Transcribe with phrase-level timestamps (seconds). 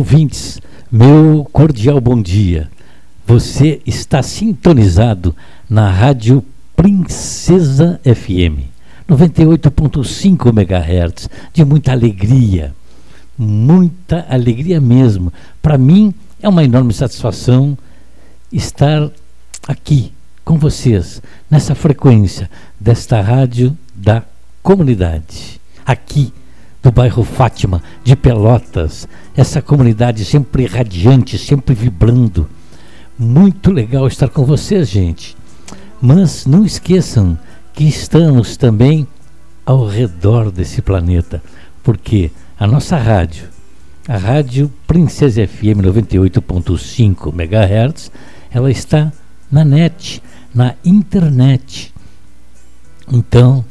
[0.00, 0.58] Ouvintes,
[0.90, 2.70] meu cordial bom dia.
[3.26, 5.36] Você está sintonizado
[5.68, 6.42] na Rádio
[6.74, 8.64] Princesa FM
[9.06, 12.74] 98.5 MHz, de muita alegria,
[13.36, 15.30] muita alegria mesmo.
[15.60, 17.76] Para mim é uma enorme satisfação
[18.50, 19.06] estar
[19.68, 20.14] aqui
[20.46, 21.20] com vocês
[21.50, 24.24] nessa frequência desta rádio da
[24.62, 26.32] comunidade, aqui
[26.82, 29.06] do bairro Fátima, de Pelotas,
[29.36, 32.48] essa comunidade sempre radiante, sempre vibrando.
[33.18, 35.36] Muito legal estar com vocês, gente.
[36.00, 37.38] Mas não esqueçam
[37.74, 39.06] que estamos também
[39.66, 41.42] ao redor desse planeta,
[41.82, 43.48] porque a nossa rádio,
[44.08, 48.10] a rádio Princesa FM 98.5 MHz,
[48.50, 49.12] ela está
[49.52, 50.22] na net,
[50.54, 51.92] na internet.
[53.12, 53.64] Então,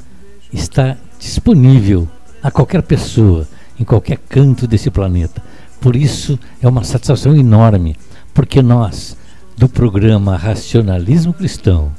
[0.53, 2.07] está disponível
[2.41, 3.47] a qualquer pessoa,
[3.79, 5.41] em qualquer canto desse planeta.
[5.79, 7.95] Por isso é uma satisfação enorme,
[8.33, 9.15] porque nós,
[9.57, 11.91] do programa Racionalismo Cristão,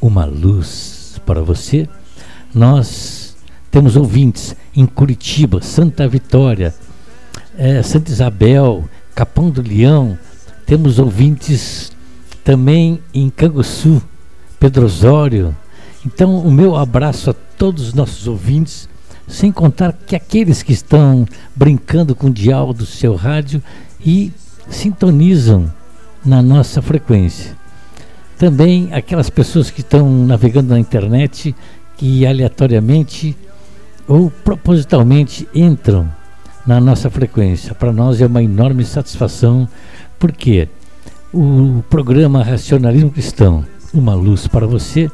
[0.00, 1.88] uma luz para você,
[2.54, 3.36] nós
[3.70, 6.74] temos ouvintes em Curitiba, Santa Vitória,
[7.56, 10.18] é, Santa Isabel, Capão do Leão,
[10.66, 11.92] temos ouvintes
[12.42, 14.02] também em Canguçu,
[14.58, 15.54] Pedro Osório.
[16.06, 18.88] Então, o meu abraço a todos os nossos ouvintes
[19.30, 23.62] sem contar que aqueles que estão brincando com o dial do seu rádio
[24.04, 24.32] e
[24.68, 25.72] sintonizam
[26.24, 27.56] na nossa frequência.
[28.36, 31.54] Também aquelas pessoas que estão navegando na internet
[31.96, 33.36] que aleatoriamente
[34.08, 36.10] ou propositalmente entram
[36.66, 37.74] na nossa frequência.
[37.74, 39.68] Para nós é uma enorme satisfação,
[40.18, 40.68] porque
[41.32, 43.64] o programa Racionalismo Cristão,
[43.94, 45.10] Uma Luz para Você,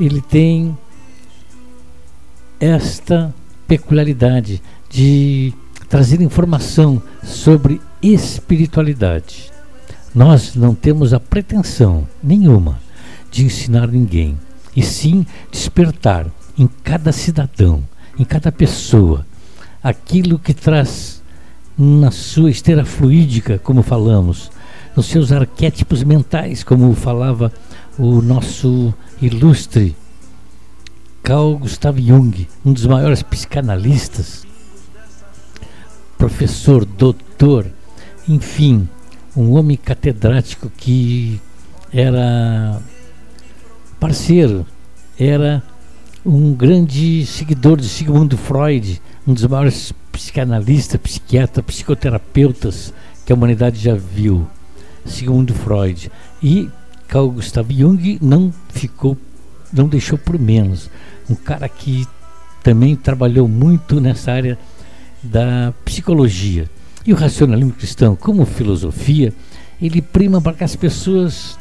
[0.00, 0.76] ele tem
[2.62, 3.34] esta
[3.66, 5.52] peculiaridade de
[5.88, 9.50] trazer informação sobre espiritualidade.
[10.14, 12.78] Nós não temos a pretensão nenhuma
[13.32, 14.38] de ensinar ninguém,
[14.76, 16.26] e sim despertar
[16.56, 17.82] em cada cidadão,
[18.16, 19.26] em cada pessoa,
[19.82, 21.20] aquilo que traz
[21.76, 24.52] na sua esteira fluídica, como falamos,
[24.94, 27.52] nos seus arquétipos mentais, como falava
[27.98, 29.96] o nosso ilustre
[31.22, 34.44] Carl Gustav Jung, um dos maiores psicanalistas,
[36.18, 37.66] professor, doutor,
[38.28, 38.88] enfim,
[39.36, 41.40] um homem catedrático que
[41.92, 42.80] era
[44.00, 44.66] parceiro,
[45.18, 45.62] era
[46.24, 52.92] um grande seguidor de Sigmund Freud, um dos maiores psicanalistas, psiquiatras, psicoterapeutas
[53.24, 54.48] que a humanidade já viu,
[55.04, 56.10] Sigmund Freud.
[56.42, 56.68] E
[57.06, 59.16] Carl Gustav Jung não ficou,
[59.72, 60.90] não deixou por menos
[61.28, 62.06] um cara que
[62.62, 64.58] também trabalhou muito nessa área
[65.22, 66.68] da psicologia.
[67.04, 69.32] E o racionalismo cristão, como filosofia,
[69.80, 71.58] ele prima para que as pessoas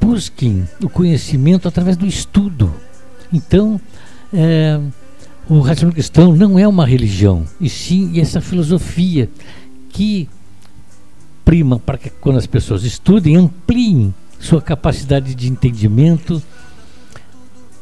[0.00, 2.72] busquem o conhecimento através do estudo.
[3.32, 3.80] Então,
[4.32, 4.80] é,
[5.48, 9.28] o racionalismo cristão não é uma religião, e sim essa filosofia
[9.90, 10.28] que
[11.44, 16.42] prima para que quando as pessoas estudem, ampliem sua capacidade de entendimento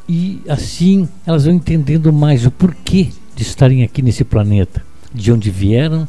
[0.09, 4.83] e assim elas vão entendendo mais o porquê de estarem aqui nesse planeta,
[5.13, 6.07] de onde vieram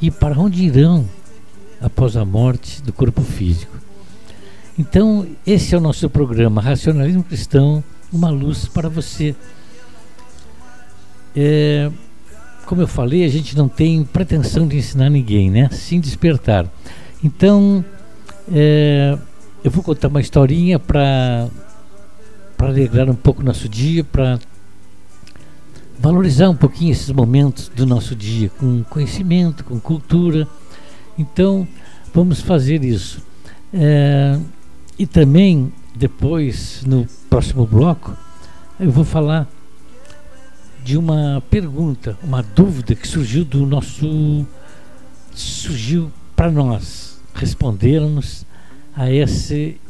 [0.00, 1.04] e para onde irão
[1.80, 3.76] após a morte do corpo físico.
[4.78, 9.34] Então, esse é o nosso programa Racionalismo Cristão, uma luz para você.
[11.34, 11.90] É,
[12.64, 15.68] como eu falei, a gente não tem pretensão de ensinar ninguém, né?
[15.72, 16.66] Sim despertar.
[17.22, 17.84] Então,
[18.50, 19.18] é,
[19.62, 21.48] eu vou contar uma historinha para
[22.60, 24.38] para alegrar um pouco o nosso dia, para
[25.98, 30.46] valorizar um pouquinho esses momentos do nosso dia, com conhecimento, com cultura.
[31.16, 31.66] Então,
[32.12, 33.22] vamos fazer isso.
[33.72, 34.38] É,
[34.98, 38.14] e também, depois, no próximo bloco,
[38.78, 39.48] eu vou falar
[40.84, 44.46] de uma pergunta, uma dúvida que surgiu do nosso.
[45.32, 48.44] surgiu para nós respondermos
[48.94, 49.80] a esse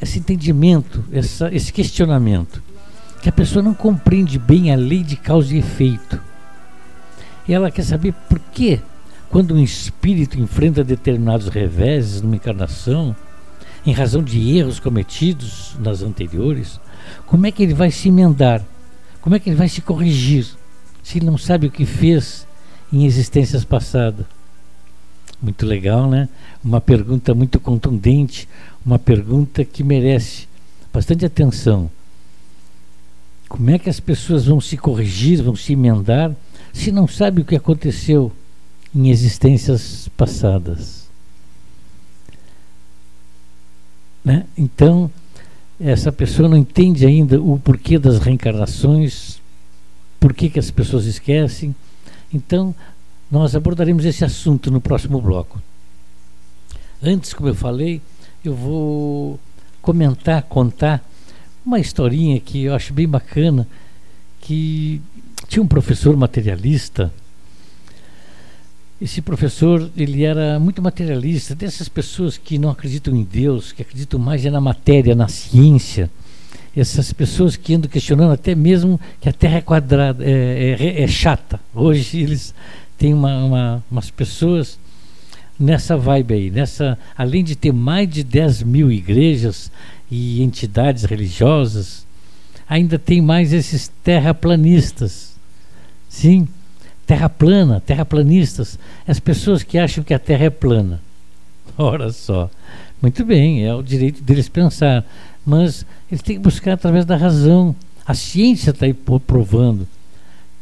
[0.00, 2.62] esse entendimento, essa, esse questionamento,
[3.22, 6.20] que a pessoa não compreende bem a lei de causa e efeito.
[7.46, 8.80] E ela quer saber por que,
[9.30, 13.14] quando um espírito enfrenta determinados reveses numa encarnação,
[13.84, 16.78] em razão de erros cometidos nas anteriores,
[17.26, 18.62] como é que ele vai se emendar?
[19.20, 20.46] Como é que ele vai se corrigir
[21.02, 22.46] se ele não sabe o que fez
[22.92, 24.26] em existências passadas?
[25.40, 26.28] Muito legal, né?
[26.64, 28.48] Uma pergunta muito contundente,
[28.84, 30.48] uma pergunta que merece
[30.92, 31.90] bastante atenção.
[33.48, 36.34] Como é que as pessoas vão se corrigir, vão se emendar,
[36.72, 38.32] se não sabe o que aconteceu
[38.94, 41.08] em existências passadas.
[44.24, 44.44] Né?
[44.56, 45.10] Então,
[45.80, 49.40] essa pessoa não entende ainda o porquê das reencarnações,
[50.18, 51.74] por que, as pessoas esquecem.
[52.32, 52.74] Então,
[53.30, 55.62] nós abordaremos esse assunto no próximo bloco.
[57.02, 58.02] Antes, como eu falei,
[58.44, 59.40] eu vou
[59.82, 61.04] comentar, contar
[61.64, 63.66] uma historinha que eu acho bem bacana,
[64.40, 65.00] que
[65.48, 67.12] tinha um professor materialista.
[69.00, 74.18] Esse professor, ele era muito materialista, dessas pessoas que não acreditam em Deus, que acreditam
[74.18, 76.10] mais na matéria, na ciência.
[76.76, 81.06] Essas pessoas que andam questionando até mesmo que a Terra é quadrada, é, é, é
[81.06, 81.60] chata.
[81.74, 82.54] Hoje eles
[82.96, 84.78] têm uma, uma, umas pessoas
[85.58, 89.70] nessa vibe aí, nessa, além de ter mais de 10 mil igrejas
[90.10, 92.06] e entidades religiosas,
[92.68, 95.36] ainda tem mais esses terraplanistas.
[96.08, 96.46] Sim,
[97.06, 101.00] terra plana, terraplanistas, as pessoas que acham que a Terra é plana.
[101.76, 102.50] Ora só.
[103.00, 105.04] Muito bem, é o direito deles pensar,
[105.46, 107.74] mas eles têm que buscar através da razão.
[108.04, 109.86] A ciência está aí provando.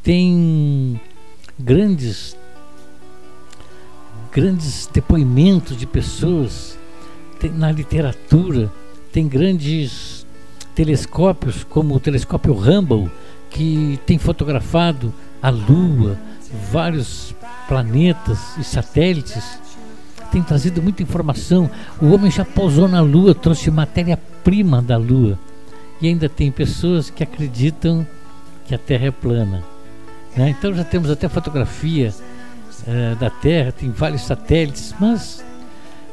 [0.03, 1.01] Tem
[1.59, 2.37] grandes
[4.37, 6.79] grandes depoimentos de pessoas
[7.41, 8.71] tem, na literatura,
[9.11, 10.27] tem grandes
[10.75, 13.11] telescópios, como o telescópio Hubble,
[13.49, 15.11] que tem fotografado
[15.41, 16.19] a Lua,
[16.71, 17.35] vários
[17.67, 19.59] planetas e satélites,
[20.31, 21.71] tem trazido muita informação.
[21.99, 25.39] O homem já pousou na Lua, trouxe matéria-prima da Lua.
[25.99, 28.07] E ainda tem pessoas que acreditam
[28.67, 29.65] que a Terra é plana.
[30.37, 30.51] Né?
[30.51, 32.13] Então já temos até fotografia
[32.87, 35.45] é, da Terra, tem vários satélites, mas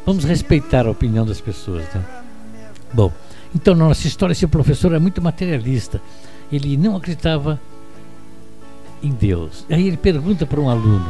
[0.06, 1.84] vamos respeitar a opinião das pessoas.
[1.94, 2.04] Né?
[2.92, 3.12] Bom,
[3.56, 6.02] então na nossa história esse professor é muito materialista.
[6.52, 7.60] Ele não acreditava
[9.02, 9.66] em Deus.
[9.70, 11.06] Aí ele pergunta para um aluno,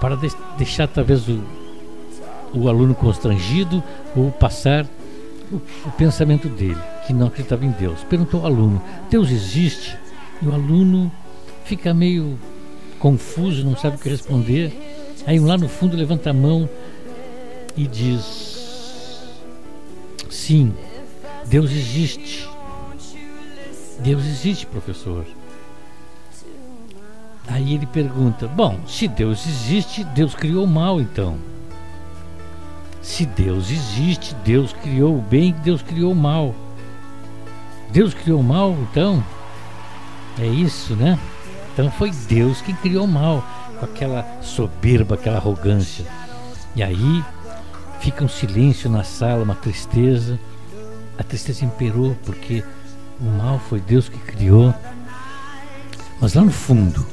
[0.00, 1.42] para de deixar talvez o,
[2.52, 3.82] o aluno constrangido
[4.14, 4.86] ou passar
[5.50, 8.02] o, o pensamento dele, que não acreditava em Deus.
[8.04, 9.96] Perguntou ao aluno: Deus existe?
[10.42, 11.10] E o aluno
[11.64, 12.38] fica meio
[13.04, 14.72] confuso, não sabe o que responder.
[15.26, 16.66] Aí lá no fundo levanta a mão
[17.76, 19.20] e diz:
[20.30, 20.72] Sim,
[21.44, 22.48] Deus existe.
[23.98, 25.26] Deus existe, professor.
[27.46, 31.36] Aí ele pergunta: Bom, se Deus existe, Deus criou o mal então.
[33.02, 36.54] Se Deus existe, Deus criou o bem, Deus criou o mal.
[37.90, 39.22] Deus criou o mal, então?
[40.38, 41.18] É isso, né?
[41.74, 43.44] Então foi Deus quem criou o mal,
[43.80, 46.06] com aquela soberba, aquela arrogância.
[46.76, 47.24] E aí
[47.98, 50.38] fica um silêncio na sala, uma tristeza.
[51.18, 52.62] A tristeza imperou porque
[53.20, 54.72] o mal foi Deus que criou.
[56.20, 57.04] Mas lá no fundo,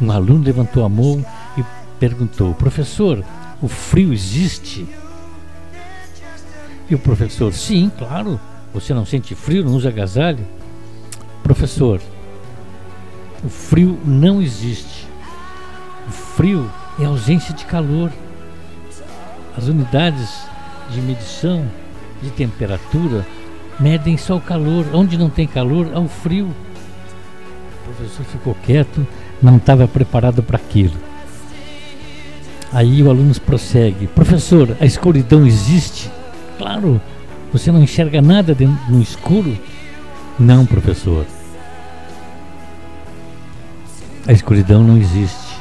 [0.00, 1.24] um aluno levantou a mão
[1.56, 1.64] e
[2.00, 3.24] perguntou: Professor,
[3.62, 4.88] o frio existe?
[6.88, 8.40] E o professor: Sim, claro.
[8.74, 10.46] Você não sente frio, não usa agasalho?
[11.42, 12.00] Professor,
[13.44, 15.06] o frio não existe.
[16.06, 18.10] O frio é ausência de calor.
[19.56, 20.42] As unidades
[20.90, 21.64] de medição
[22.22, 23.26] de temperatura
[23.78, 24.86] medem só o calor.
[24.92, 26.46] Onde não tem calor, há o frio.
[26.46, 29.06] O professor ficou quieto,
[29.42, 30.96] não estava preparado para aquilo.
[32.72, 36.10] Aí o aluno prossegue: Professor, a escuridão existe?
[36.58, 37.00] Claro,
[37.52, 38.56] você não enxerga nada
[38.88, 39.58] no escuro?
[40.38, 41.26] Não, professor.
[44.26, 45.56] A escuridão não existe.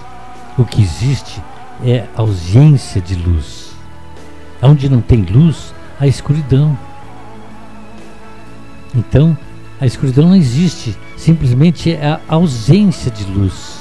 [0.57, 1.41] O que existe
[1.83, 3.71] é ausência de luz.
[4.61, 6.77] Onde não tem luz, há escuridão.
[8.93, 9.37] Então,
[9.79, 13.79] a escuridão não existe, simplesmente é a ausência de luz.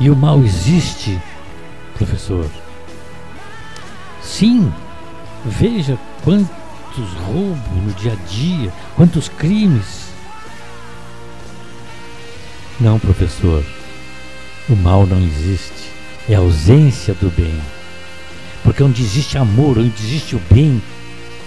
[0.00, 1.20] E o mal existe,
[1.94, 2.46] professor?
[4.20, 4.72] Sim,
[5.44, 10.11] veja quantos roubos no dia a dia, quantos crimes
[12.80, 13.64] não, professor.
[14.68, 15.90] O mal não existe.
[16.28, 17.60] É a ausência do bem.
[18.62, 20.80] Porque onde existe amor, onde existe o bem,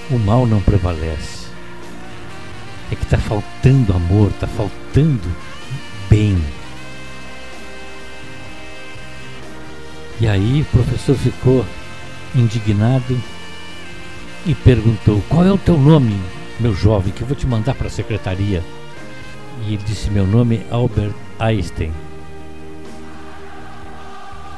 [0.09, 1.45] o mal não prevalece.
[2.91, 5.29] É que está faltando amor, está faltando
[6.09, 6.37] bem.
[10.19, 11.65] E aí o professor ficou
[12.35, 13.21] indignado
[14.45, 16.19] e perguntou: Qual é o teu nome,
[16.59, 18.63] meu jovem, que eu vou te mandar para a secretaria?
[19.61, 21.91] E ele disse: Meu nome é Albert Einstein.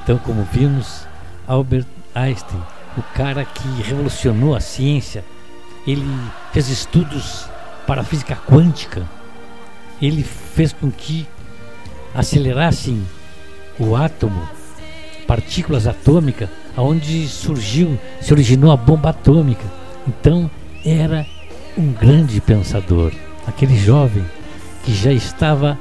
[0.03, 1.05] Então, como vimos,
[1.47, 1.85] Albert
[2.15, 2.61] Einstein,
[2.97, 5.23] o cara que revolucionou a ciência,
[5.85, 6.05] ele
[6.53, 7.47] fez estudos
[7.85, 9.07] para a física quântica,
[10.01, 11.27] ele fez com que
[12.15, 13.05] acelerassem
[13.79, 14.47] o átomo,
[15.27, 19.65] partículas atômicas, onde surgiu, se originou a bomba atômica.
[20.07, 20.49] Então
[20.85, 21.25] era
[21.77, 23.11] um grande pensador,
[23.45, 24.25] aquele jovem
[24.87, 25.77] que já estava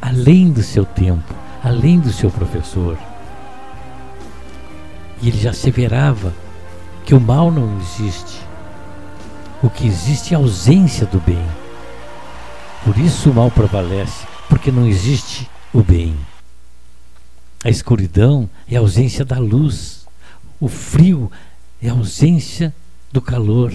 [0.00, 2.96] além do seu tempo, além do seu professor.
[5.20, 6.32] E ele já asseverava
[7.04, 8.40] que o mal não existe.
[9.62, 11.46] O que existe é a ausência do bem.
[12.86, 16.16] Por isso o mal prevalece, porque não existe o bem.
[17.62, 20.06] A escuridão é a ausência da luz.
[20.58, 21.30] O frio
[21.82, 22.74] é a ausência
[23.12, 23.74] do calor.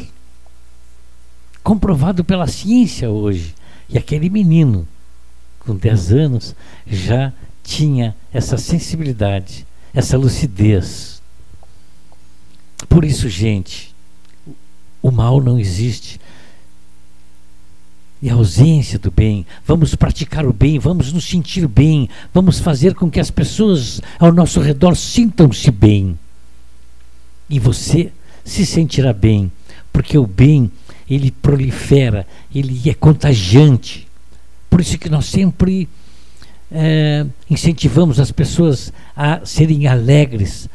[1.63, 3.58] Comprovado pela ciência hoje.
[3.89, 4.87] E aquele menino,
[5.59, 6.55] com 10 anos,
[6.85, 11.21] já tinha essa sensibilidade, essa lucidez.
[12.87, 13.93] Por isso, gente,
[15.01, 16.19] o mal não existe.
[18.21, 22.93] E a ausência do bem, vamos praticar o bem, vamos nos sentir bem, vamos fazer
[22.93, 26.19] com que as pessoas ao nosso redor sintam-se bem.
[27.49, 28.11] E você
[28.43, 29.49] se sentirá bem,
[29.93, 30.69] porque o bem,
[31.09, 34.07] ele prolifera, ele é contagiante.
[34.69, 35.89] Por isso que nós sempre
[36.71, 40.69] é, incentivamos as pessoas a serem alegres,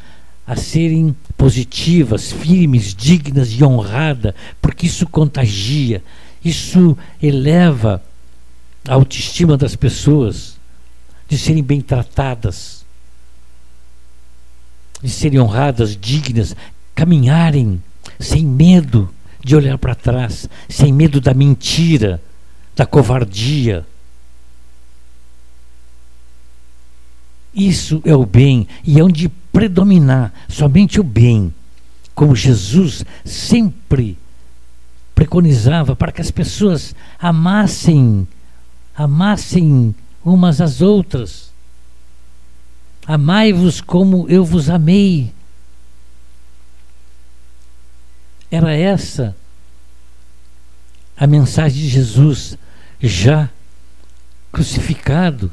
[0.45, 6.03] a serem positivas, firmes, dignas e honradas, porque isso contagia,
[6.43, 8.03] isso eleva
[8.87, 10.57] a autoestima das pessoas,
[11.27, 12.85] de serem bem tratadas,
[15.01, 16.55] de serem honradas, dignas,
[16.93, 17.81] caminharem
[18.19, 19.14] sem medo
[19.45, 22.21] de olhar para trás, sem medo da mentira,
[22.75, 23.85] da covardia
[27.55, 31.53] Isso é o bem e é onde predominar somente o bem,
[32.13, 34.17] como Jesus sempre
[35.13, 38.27] preconizava para que as pessoas amassem,
[38.93, 41.53] amassem umas às outras.
[43.07, 45.31] Amai-vos como eu vos amei.
[48.55, 49.35] Era essa
[51.17, 52.57] a mensagem de Jesus
[53.01, 53.49] já
[54.51, 55.51] crucificado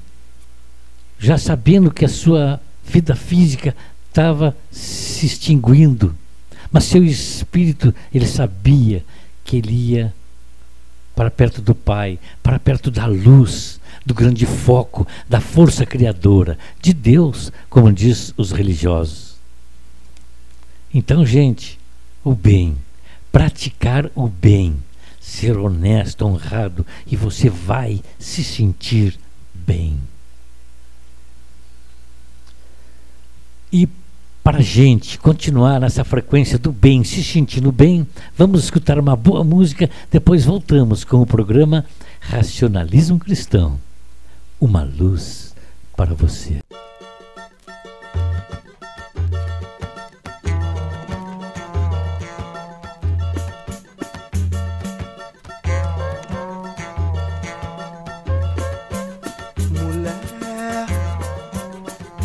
[1.22, 3.76] já sabendo que a sua vida física
[4.08, 6.12] estava se extinguindo,
[6.70, 9.04] mas seu espírito, ele sabia
[9.44, 10.12] que ele ia
[11.14, 16.92] para perto do Pai, para perto da luz, do grande foco, da força criadora, de
[16.92, 19.36] Deus, como diz os religiosos.
[20.92, 21.78] Então, gente,
[22.24, 22.76] o bem,
[23.32, 24.76] praticar o bem,
[25.18, 29.18] ser honesto, honrado, e você vai se sentir
[29.54, 29.98] bem.
[33.72, 33.88] E
[34.44, 39.42] para a gente continuar nessa frequência do bem, se sentindo bem, vamos escutar uma boa
[39.42, 41.86] música, depois voltamos com o programa
[42.20, 43.80] Racionalismo Cristão.
[44.60, 45.54] Uma luz
[45.96, 46.58] para você.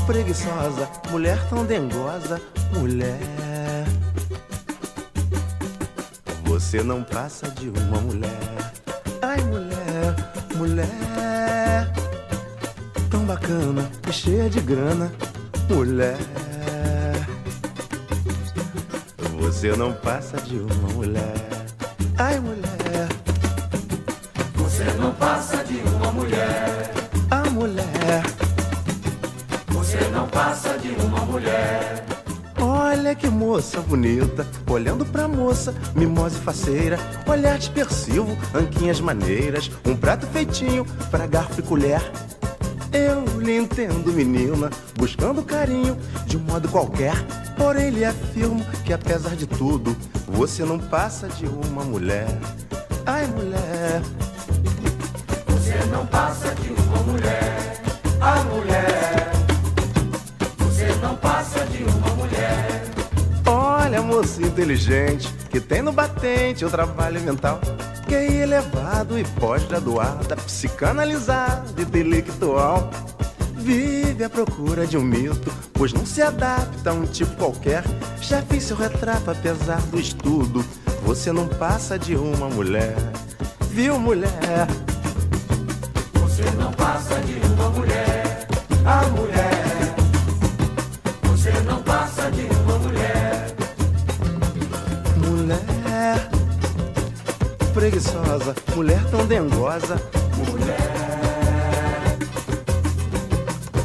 [0.08, 2.42] Preguiçosa, mulher tão dengosa,
[2.74, 3.86] mulher.
[6.46, 8.72] Você não passa de uma mulher.
[9.22, 10.16] Ai, mulher,
[10.56, 11.92] mulher.
[13.12, 15.12] Tão bacana e cheia de grana,
[15.70, 16.18] mulher.
[19.42, 21.66] Você não passa de uma mulher.
[22.18, 23.10] Ai, mulher.
[24.56, 26.94] Você não passa de uma mulher.
[27.30, 28.37] A mulher você não
[30.38, 32.06] passa de uma mulher.
[32.62, 39.96] Olha que moça bonita, olhando pra moça, mimosa e faceira, olhar dispersivo, anquinhas maneiras, um
[39.96, 42.00] prato feitinho pra garfo e colher.
[42.94, 47.15] Eu lhe entendo, menina, buscando carinho de um modo qualquer.
[47.58, 52.27] Porém, lhe afirmo que apesar de tudo, você não passa de uma mulher.
[53.08, 54.01] Ai, mulher.
[55.48, 57.82] Você não passa de uma mulher.
[58.22, 59.26] A mulher
[64.17, 67.62] Moça inteligente, que tem no batente o trabalho mental.
[68.07, 72.89] Que é elevado e pós-graduada, psicanalizada intelectual.
[73.57, 77.83] Vive à procura de um mito, pois não se adapta a um tipo qualquer.
[78.19, 80.65] Já fiz seu retrato apesar do estudo.
[81.03, 82.95] Você não passa de uma mulher,
[83.69, 84.67] viu, mulher?
[86.15, 88.47] Você não passa de uma mulher,
[88.83, 89.57] a mulher.
[97.77, 100.01] Preguiçosa, mulher tão dengosa.
[100.36, 102.17] Mulher,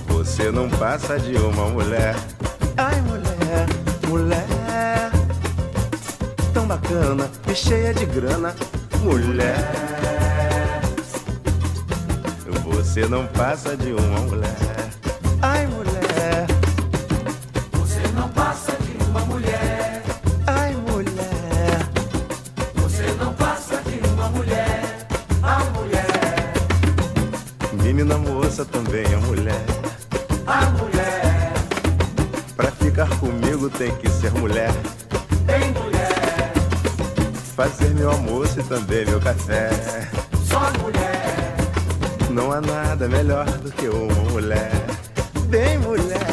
[0.09, 2.17] Você não passa de uma mulher.
[2.79, 3.67] Ai, mulher,
[4.09, 5.11] mulher.
[6.55, 8.57] Tão bacana e cheia de grana.
[9.03, 9.59] Mulher.
[12.65, 14.72] Você não passa de uma mulher.
[28.63, 29.65] Moça também é mulher.
[30.47, 31.53] a mulher,
[32.57, 34.71] Pra ficar comigo tem que ser mulher.
[35.47, 36.53] tem mulher,
[37.57, 39.69] Fazer meu almoço e também meu café.
[40.49, 41.57] só mulher.
[42.31, 44.71] Não há nada melhor do que uma mulher.
[45.49, 46.32] Bem mulher.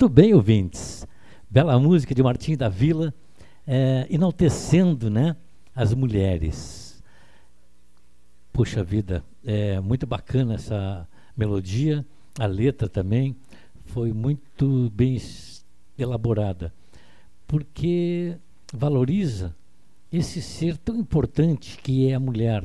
[0.00, 1.06] Muito bem, ouvintes.
[1.50, 3.12] Bela música de Martim da Vila,
[3.66, 5.36] é, enaltecendo né,
[5.76, 7.02] as mulheres.
[8.50, 12.02] Puxa vida, é muito bacana essa melodia,
[12.38, 13.36] a letra também
[13.84, 15.20] foi muito bem
[15.98, 16.72] elaborada,
[17.46, 18.38] porque
[18.72, 19.54] valoriza
[20.10, 22.64] esse ser tão importante que é a mulher.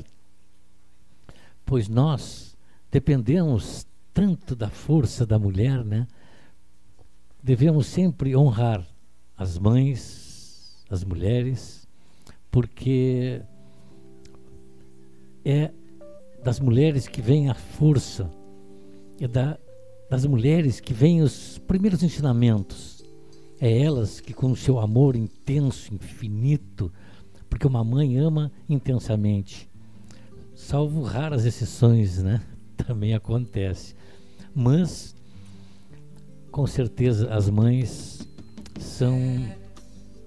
[1.66, 2.56] Pois nós
[2.90, 6.08] dependemos tanto da força da mulher, né?
[7.46, 8.84] Devemos sempre honrar
[9.38, 11.88] as mães, as mulheres,
[12.50, 13.40] porque
[15.46, 15.72] é
[16.44, 18.32] das mulheres que vem a força,
[19.22, 19.60] é da,
[20.10, 23.06] das mulheres que vêm os primeiros ensinamentos.
[23.62, 26.92] É elas que, com o seu amor intenso, infinito,
[27.48, 29.70] porque uma mãe ama intensamente,
[30.56, 32.42] salvo raras exceções, né?
[32.76, 33.96] Também acontece.
[34.54, 35.15] Mas
[36.56, 38.26] com certeza as mães
[38.80, 39.20] são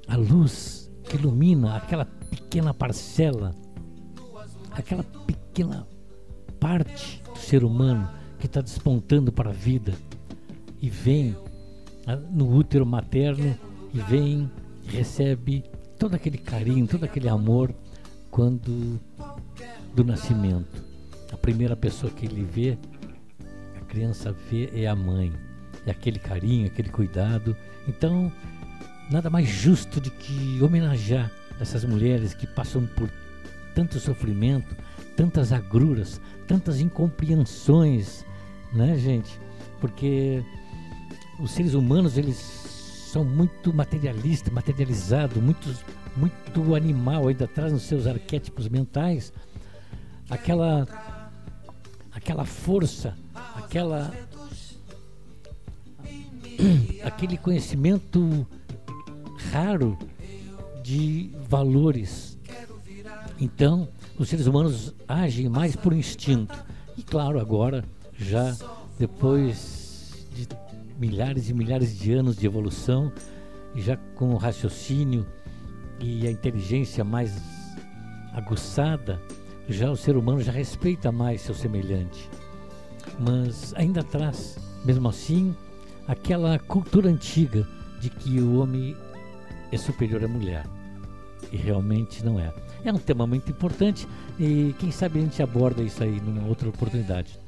[0.07, 3.55] a luz que ilumina aquela pequena parcela,
[4.71, 5.89] aquela pequena
[6.61, 9.95] parte do ser humano que está despontando para a vida
[10.83, 11.35] e vem
[12.07, 13.59] ah, no útero materno
[13.95, 14.51] e vem
[14.85, 15.65] recebe
[15.99, 17.75] todo aquele carinho, todo aquele amor
[18.31, 19.01] quando
[19.95, 20.85] do nascimento.
[21.33, 22.77] A primeira pessoa que ele vê,
[23.75, 25.33] a criança vê é a mãe
[25.91, 27.57] é aquele carinho, aquele cuidado.
[27.87, 28.33] Então,
[29.11, 33.11] nada mais justo de que homenagear essas mulheres que passam por
[33.75, 34.77] tanto sofrimento,
[35.17, 38.25] tantas agruras, tantas incompreensões,
[38.73, 39.41] né, gente?
[39.81, 40.43] Porque
[41.39, 42.37] os seres humanos, eles
[43.13, 45.75] são muito materialistas, materializados, muito,
[46.17, 49.33] muito animal, ainda traz nos seus arquétipos mentais
[50.31, 50.87] aquela
[52.13, 53.17] aquela força,
[53.55, 54.13] aquela
[57.05, 58.47] aquele conhecimento
[59.53, 59.97] raro
[60.83, 62.39] de valores.
[63.41, 66.65] Então, os seres humanos agem mais por instinto.
[66.97, 67.85] E claro, agora,
[68.17, 68.57] já
[68.99, 70.49] depois de
[70.99, 73.13] milhares e milhares de anos de evolução,
[73.77, 75.27] já com o raciocínio
[76.01, 77.41] e a inteligência mais
[78.33, 79.21] aguçada,
[79.69, 82.29] já o ser humano já respeita mais seu semelhante.
[83.19, 85.55] Mas ainda traz, mesmo assim,
[86.09, 87.69] aquela cultura antiga
[88.01, 88.97] de que o homem
[89.71, 90.67] é superior à mulher.
[91.53, 92.53] E realmente não é.
[92.83, 94.09] É um tema muito importante
[94.41, 97.39] e quem sabe a gente aborda isso aí numa outra oportunidade.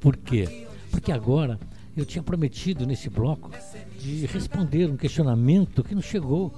[0.00, 0.66] Por quê?
[0.90, 1.58] Porque agora
[1.96, 3.50] eu tinha prometido nesse bloco
[3.98, 6.52] de responder um questionamento que não chegou,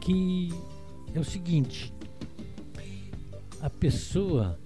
[0.00, 0.50] que
[1.14, 1.92] é o seguinte:
[3.60, 4.58] a pessoa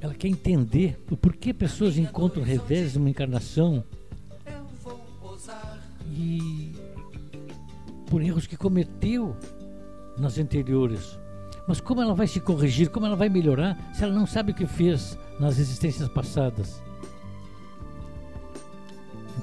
[0.00, 3.84] ela quer entender o porquê pessoas encontram revés numa encarnação
[6.10, 6.72] e
[8.08, 9.36] por erros que cometeu
[10.16, 11.18] nas anteriores.
[11.66, 14.54] Mas como ela vai se corrigir, como ela vai melhorar, se ela não sabe o
[14.54, 16.82] que fez nas existências passadas?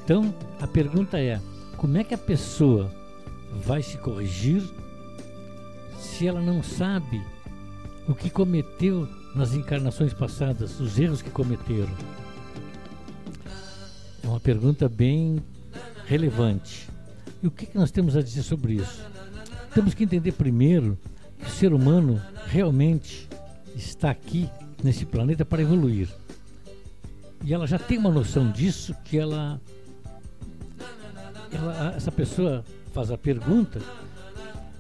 [0.04, 1.40] Então, a pergunta é:
[1.78, 2.92] como é que a pessoa
[3.64, 4.64] vai se corrigir
[6.00, 7.22] se ela não sabe
[8.08, 11.94] o que cometeu nas encarnações passadas, os erros que cometeram?
[14.24, 15.44] É uma pergunta bem
[16.06, 16.90] relevante.
[17.44, 19.04] E o que, que nós temos a dizer sobre isso?
[19.74, 20.98] Temos que entender primeiro
[21.38, 23.28] que o ser humano realmente
[23.76, 24.50] está aqui
[24.82, 26.10] nesse planeta para evoluir.
[27.44, 29.60] E ela já tem uma noção disso que ela,
[31.52, 33.82] ela essa pessoa faz a pergunta,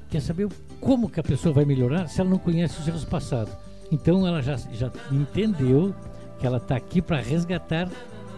[0.09, 0.47] quer saber
[0.79, 3.64] como que a pessoa vai melhorar se ela não conhece os erros passados.
[3.95, 5.95] Então ela já, já entendeu
[6.37, 7.89] que ela está aqui para resgatar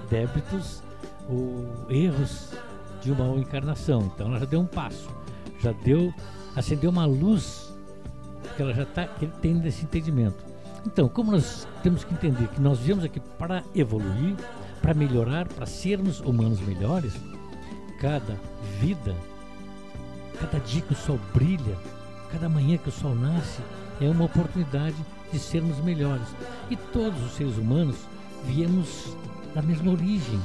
[0.07, 0.83] débitos
[1.27, 2.53] ou erros
[3.01, 4.11] de uma encarnação.
[4.13, 5.09] Então ela já deu um passo,
[5.59, 6.13] já deu,
[6.55, 7.73] acendeu uma luz
[8.55, 9.07] que ela já está
[9.41, 10.45] tendo esse entendimento.
[10.85, 14.35] Então, como nós temos que entender que nós viemos aqui para evoluir,
[14.79, 17.13] para melhorar, para sermos humanos melhores,
[17.99, 18.37] cada
[18.79, 19.15] vida,
[20.39, 21.75] cada dia que o sol brilha,
[22.31, 23.59] cada manhã que o sol nasce,
[23.99, 24.95] é uma oportunidade
[25.31, 26.27] de sermos melhores.
[26.69, 27.95] E todos os seres humanos
[28.45, 29.15] viemos
[29.53, 30.39] da mesma origem,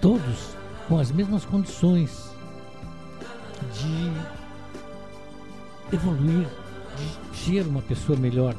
[0.00, 0.56] todos
[0.88, 2.30] com as mesmas condições
[3.74, 4.12] de
[5.94, 6.46] evoluir,
[6.96, 8.54] de ser uma pessoa melhor.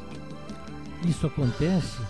[1.06, 2.02] Isso acontece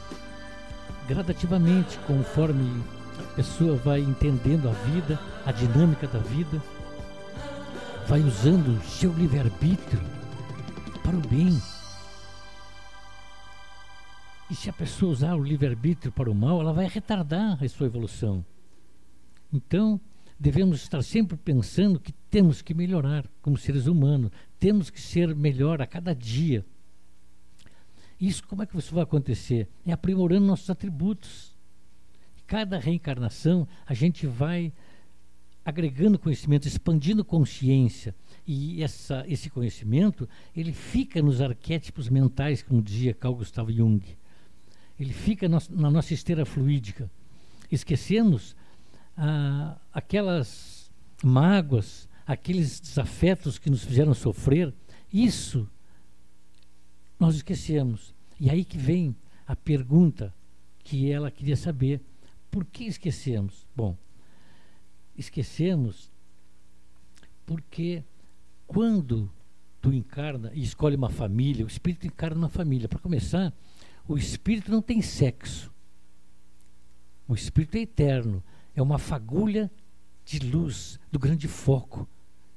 [1.08, 2.84] gradativamente, conforme
[3.20, 6.62] a pessoa vai entendendo a vida, a dinâmica da vida,
[8.08, 10.02] vai usando o seu livre-arbítrio
[11.04, 11.62] para o bem.
[14.50, 17.88] E se a pessoa usar o livre-arbítrio para o mal, ela vai retardar a sua
[17.88, 18.46] evolução.
[19.52, 20.00] Então,
[20.40, 25.82] devemos estar sempre pensando que temos que melhorar como seres humanos, temos que ser melhor
[25.82, 26.66] a cada dia.
[28.20, 29.68] Isso, como é que isso vai acontecer?
[29.86, 31.56] É aprimorando nossos atributos.
[32.48, 34.72] Cada reencarnação, a gente vai
[35.64, 38.16] agregando conhecimento, expandindo consciência.
[38.48, 44.02] E essa, esse conhecimento, ele fica nos arquétipos mentais, como dizia Carl Gustav Jung.
[45.00, 47.10] Ele fica na nossa esteira fluídica.
[47.72, 48.56] Esquecemos
[49.16, 50.92] ah, aquelas
[51.24, 54.74] mágoas, aqueles desafetos que nos fizeram sofrer,
[55.12, 55.70] isso
[57.20, 58.14] nós esquecemos.
[58.40, 60.34] E aí que vem a pergunta
[60.84, 62.02] que ela queria saber:
[62.50, 63.66] por que esquecemos?
[63.76, 63.98] Bom,
[65.16, 66.12] esquecemos
[67.46, 68.04] porque
[68.68, 69.32] quando
[69.82, 72.90] tu encarna e escolhe uma família, o espírito encarna uma família.
[72.90, 73.54] Para começar,
[74.08, 75.72] o espírito não tem sexo.
[77.28, 78.44] O espírito é eterno
[78.78, 79.72] é uma fagulha
[80.24, 82.08] de luz do grande foco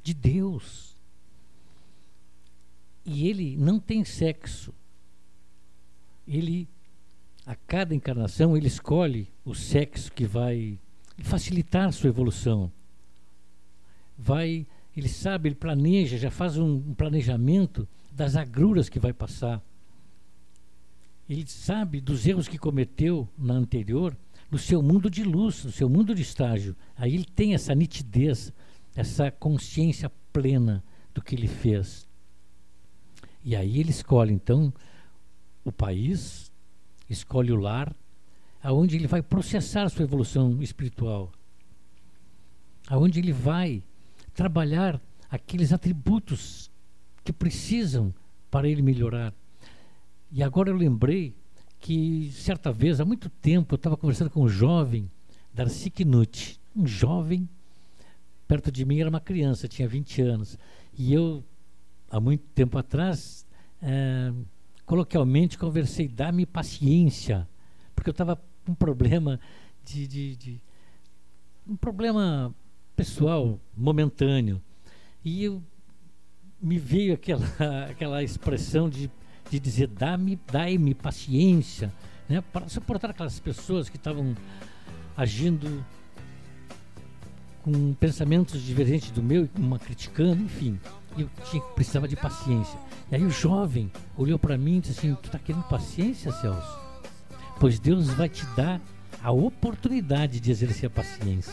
[0.02, 0.94] de Deus.
[3.06, 4.74] E ele não tem sexo.
[6.28, 6.68] Ele,
[7.46, 10.78] a cada encarnação, ele escolhe o sexo que vai
[11.20, 12.70] facilitar sua evolução.
[14.18, 19.62] Vai, ele sabe, ele planeja, já faz um, um planejamento das agruras que vai passar.
[21.30, 24.16] Ele sabe dos erros que cometeu na anterior
[24.50, 26.74] no seu mundo de luz, no seu mundo de estágio.
[26.96, 28.52] Aí ele tem essa nitidez,
[28.96, 30.82] essa consciência plena
[31.14, 32.04] do que ele fez.
[33.44, 34.74] E aí ele escolhe então
[35.64, 36.50] o país,
[37.08, 37.94] escolhe o lar,
[38.60, 41.30] aonde ele vai processar sua evolução espiritual.
[42.88, 43.84] Aonde ele vai
[44.34, 46.68] trabalhar aqueles atributos
[47.22, 48.12] que precisam
[48.50, 49.32] para ele melhorar.
[50.32, 51.34] E agora eu lembrei
[51.80, 55.10] que certa vez, há muito tempo, eu estava conversando com um jovem,
[55.52, 57.48] Darcy Knut, um jovem,
[58.46, 60.58] perto de mim era uma criança, tinha 20 anos.
[60.96, 61.42] E eu,
[62.10, 63.46] há muito tempo atrás,
[63.82, 64.32] é,
[64.84, 67.48] coloquialmente conversei, dá-me paciência,
[67.94, 69.40] porque eu estava com um problema
[69.84, 70.60] de, de, de,
[71.66, 72.54] um problema
[72.94, 74.62] pessoal, momentâneo.
[75.24, 75.62] E eu,
[76.60, 77.46] me veio aquela,
[77.88, 79.10] aquela expressão de
[79.50, 81.92] de dizer dá-me, dai-me paciência,
[82.28, 84.36] né, para suportar aquelas pessoas que estavam
[85.16, 85.84] agindo
[87.62, 90.78] com pensamentos divergentes do meu, uma criticando, enfim.
[91.18, 92.78] Eu tinha, precisava de paciência.
[93.10, 96.78] E aí o jovem olhou para mim e disse assim: Tu está querendo paciência, Celso?
[97.58, 98.80] Pois Deus vai te dar
[99.22, 101.52] a oportunidade de exercer a paciência.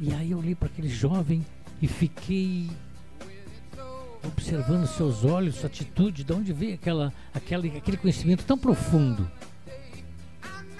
[0.00, 1.46] E aí eu olhei para aquele jovem
[1.80, 2.68] e fiquei
[4.24, 9.30] observando seus olhos, sua atitude, de onde veio aquela, aquela, aquele conhecimento tão profundo.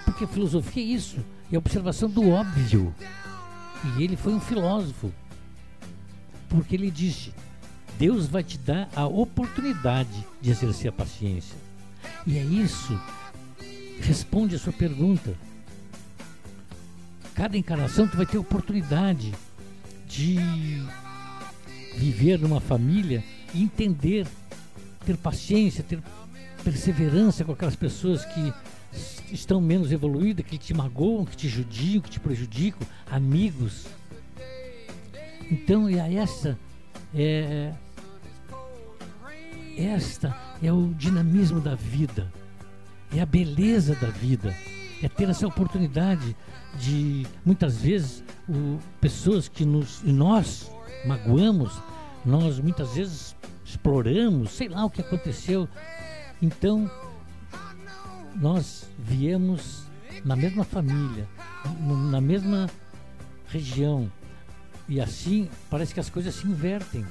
[0.05, 2.95] Porque filosofia é isso, é a observação do óbvio.
[3.97, 5.13] E ele foi um filósofo.
[6.49, 7.33] Porque ele disse:
[7.99, 11.57] Deus vai te dar a oportunidade de exercer a paciência.
[12.27, 12.99] E é isso.
[14.01, 15.35] Responde a sua pergunta.
[17.35, 19.33] Cada encarnação tu vai ter oportunidade
[20.07, 20.37] de
[21.97, 23.23] viver numa família
[23.55, 24.27] e entender,
[25.05, 26.01] ter paciência, ter
[26.63, 28.53] perseverança com aquelas pessoas que
[29.33, 33.87] estão menos evoluídas, que te magoam, que te judiam, que te prejudicam, amigos.
[35.51, 36.59] Então, é essa
[37.15, 37.73] é
[39.77, 42.31] esta é o dinamismo da vida,
[43.15, 44.55] é a beleza da vida,
[45.03, 46.37] é ter essa oportunidade
[46.79, 50.71] de muitas vezes o, pessoas que nos nós
[51.05, 51.81] magoamos,
[52.25, 55.69] nós muitas vezes exploramos, sei lá o que aconteceu.
[56.43, 56.91] Então,
[58.37, 59.85] nós viemos
[60.25, 61.29] na mesma família,
[62.11, 62.69] na mesma
[63.49, 64.11] região.
[64.89, 67.05] E assim parece que as coisas se invertem.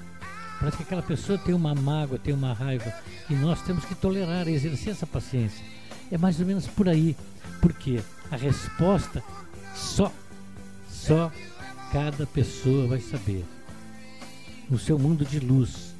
[0.59, 2.93] Parece que aquela pessoa tem uma mágoa, tem uma raiva.
[3.29, 5.63] E nós temos que tolerar, exercer essa paciência.
[6.11, 7.15] É mais ou menos por aí.
[7.61, 9.23] Porque a resposta
[9.73, 10.11] só,
[10.89, 11.31] só
[11.91, 13.45] cada pessoa vai saber.
[14.69, 15.95] No seu mundo de luz.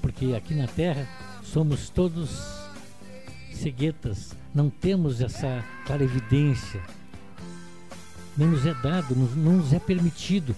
[0.00, 1.08] Porque aqui na Terra
[1.42, 2.30] somos todos
[3.52, 6.80] ceguetas, não temos essa clarividência.
[8.36, 10.54] Não nos é dado, não nos é permitido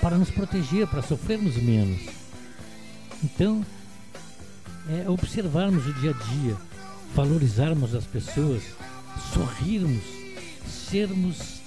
[0.00, 2.02] para nos proteger, para sofrermos menos.
[3.24, 3.64] Então,
[4.88, 6.56] é observarmos o dia a dia,
[7.14, 8.62] valorizarmos as pessoas,
[9.32, 10.02] sorrirmos,
[10.66, 11.60] sermos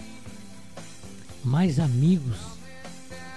[1.43, 2.37] mais amigos,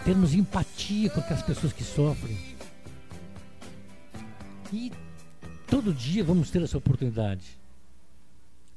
[0.04, 2.37] termos empatia com aquelas pessoas que sofrem.
[4.72, 4.92] E
[5.66, 7.58] todo dia vamos ter essa oportunidade.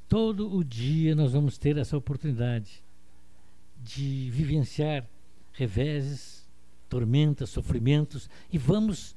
[0.08, 2.84] Todo o dia nós vamos ter essa oportunidade
[3.82, 5.06] de vivenciar
[5.52, 6.46] reveses,
[6.88, 9.14] tormentas, sofrimentos e vamos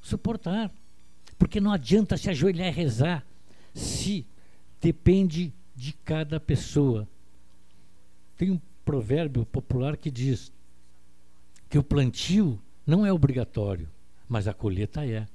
[0.00, 0.70] suportar.
[1.38, 3.24] Porque não adianta se ajoelhar e rezar
[3.74, 4.26] se
[4.80, 7.08] depende de cada pessoa.
[8.36, 10.50] Tem um provérbio popular que diz
[11.68, 13.86] que o plantio não é obrigatório,
[14.26, 15.28] mas a colheita é.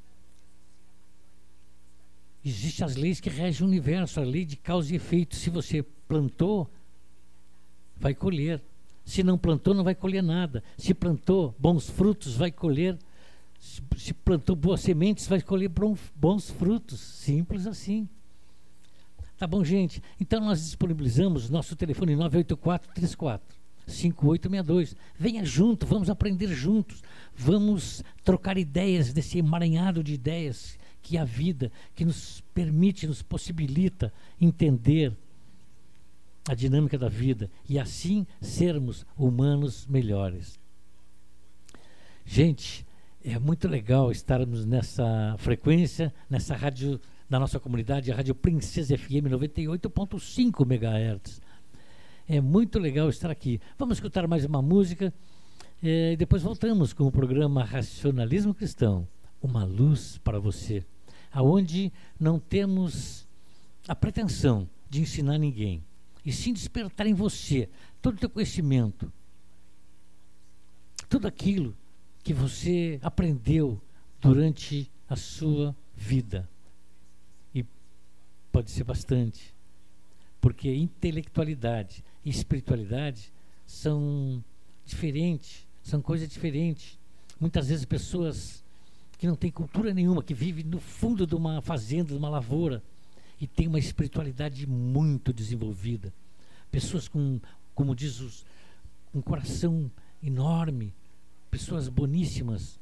[2.44, 5.36] Existem as leis que regem o universo, a lei de causa e efeito.
[5.36, 6.68] Se você plantou,
[7.96, 8.60] vai colher.
[9.06, 10.64] Se não plantou, não vai colher nada.
[10.76, 12.98] Se plantou bons frutos, vai colher
[13.96, 17.00] se plantou boas sementes, vai colher bons frutos.
[17.00, 18.10] Simples assim.
[19.44, 20.02] Tá bom, gente?
[20.22, 24.96] Então nós disponibilizamos nosso telefone 984 34 5862.
[25.20, 27.04] Venha junto, vamos aprender juntos.
[27.36, 33.22] Vamos trocar ideias desse emaranhado de ideias que é a vida, que nos permite, nos
[33.22, 35.14] possibilita entender
[36.48, 40.58] a dinâmica da vida e assim sermos humanos melhores.
[42.26, 42.88] Gente,
[43.22, 46.98] é muito legal estarmos nessa frequência, nessa rádio
[47.30, 51.42] da nossa comunidade, a Rádio Princesa FM 98.5 MHz.
[52.28, 53.60] É muito legal estar aqui.
[53.78, 55.14] Vamos escutar mais uma música
[55.82, 59.08] é, e depois voltamos com o programa Racionalismo Cristão,
[59.42, 60.86] uma luz para você,
[61.32, 63.28] aonde não temos
[63.88, 65.84] a pretensão de ensinar ninguém,
[66.26, 67.68] e sim despertar em você
[68.02, 69.12] todo o teu conhecimento,
[71.10, 71.76] tudo aquilo
[72.24, 73.82] que você aprendeu
[74.22, 76.50] durante a sua vida.
[78.54, 79.52] Pode ser bastante.
[80.40, 83.34] Porque intelectualidade e espiritualidade
[83.66, 84.44] são
[84.86, 87.00] diferentes, são coisas diferentes.
[87.40, 88.64] Muitas vezes pessoas
[89.18, 92.84] que não têm cultura nenhuma, que vivem no fundo de uma fazenda, de uma lavoura,
[93.42, 96.14] e têm uma espiritualidade muito desenvolvida.
[96.70, 97.40] Pessoas com,
[97.74, 98.46] como diz os,
[99.16, 99.90] um coração
[100.22, 100.94] enorme,
[101.50, 102.80] pessoas boníssimas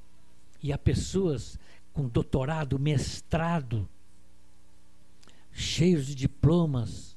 [0.61, 1.57] e há pessoas
[1.93, 3.87] com doutorado, mestrado,
[5.51, 7.15] cheios de diplomas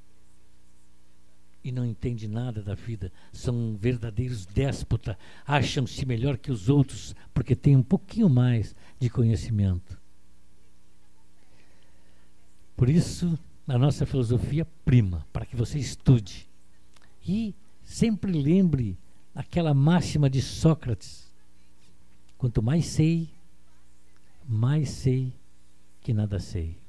[1.65, 5.17] e não entendem nada da vida, são verdadeiros déspotas,
[5.47, 9.99] acham-se melhor que os outros porque têm um pouquinho mais de conhecimento.
[12.77, 16.47] Por isso, a nossa filosofia prima, para que você estude.
[17.27, 18.99] E sempre lembre
[19.35, 21.33] aquela máxima de Sócrates:
[22.37, 23.31] Quanto mais sei,
[24.47, 25.33] mais sei
[26.03, 26.84] que nada sei.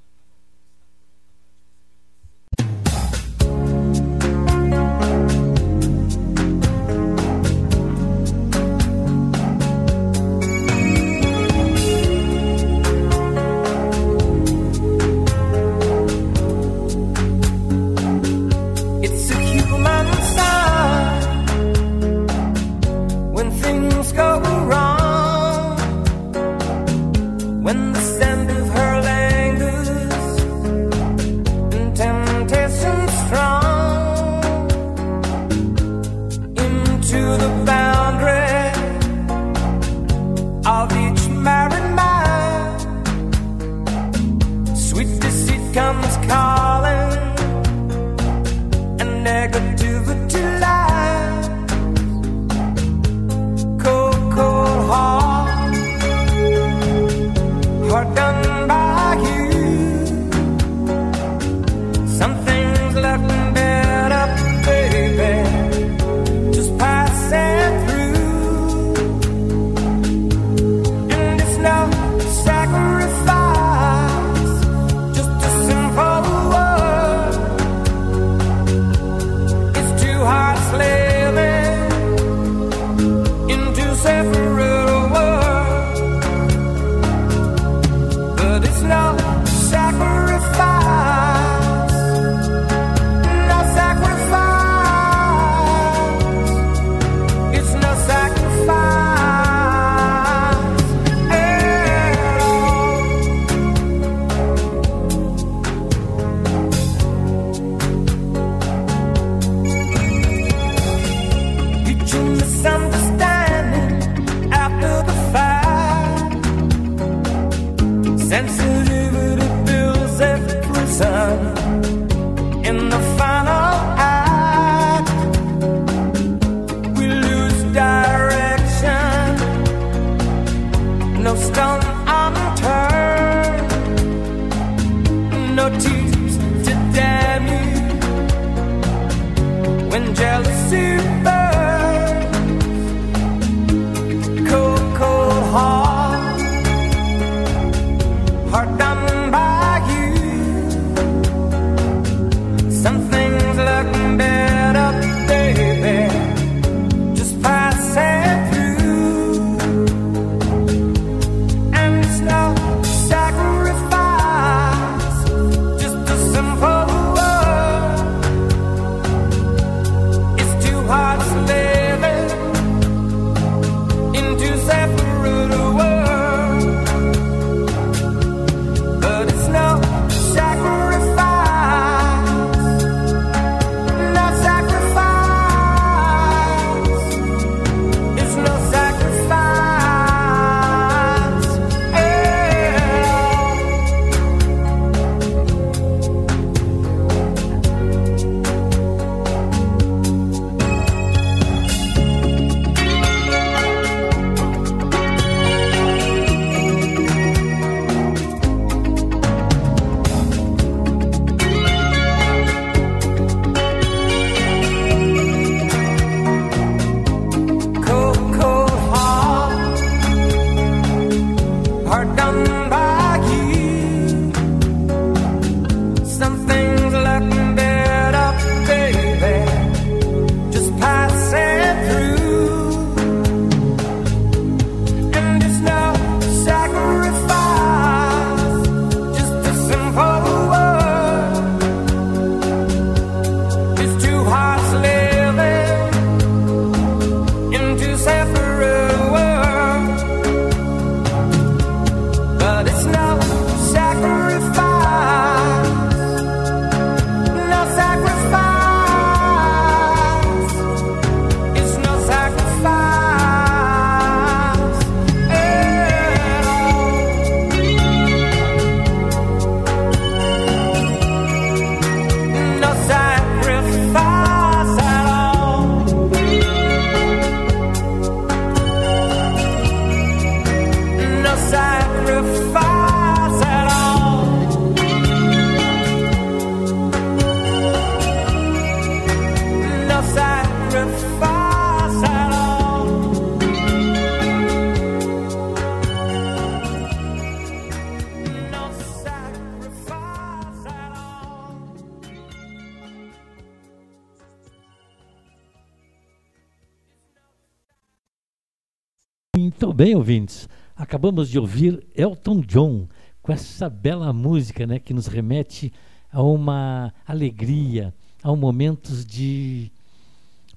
[311.26, 312.88] Acabamos de ouvir Elton John
[313.22, 315.74] com essa bela música né, que nos remete
[316.12, 319.72] a uma alegria, a um momentos de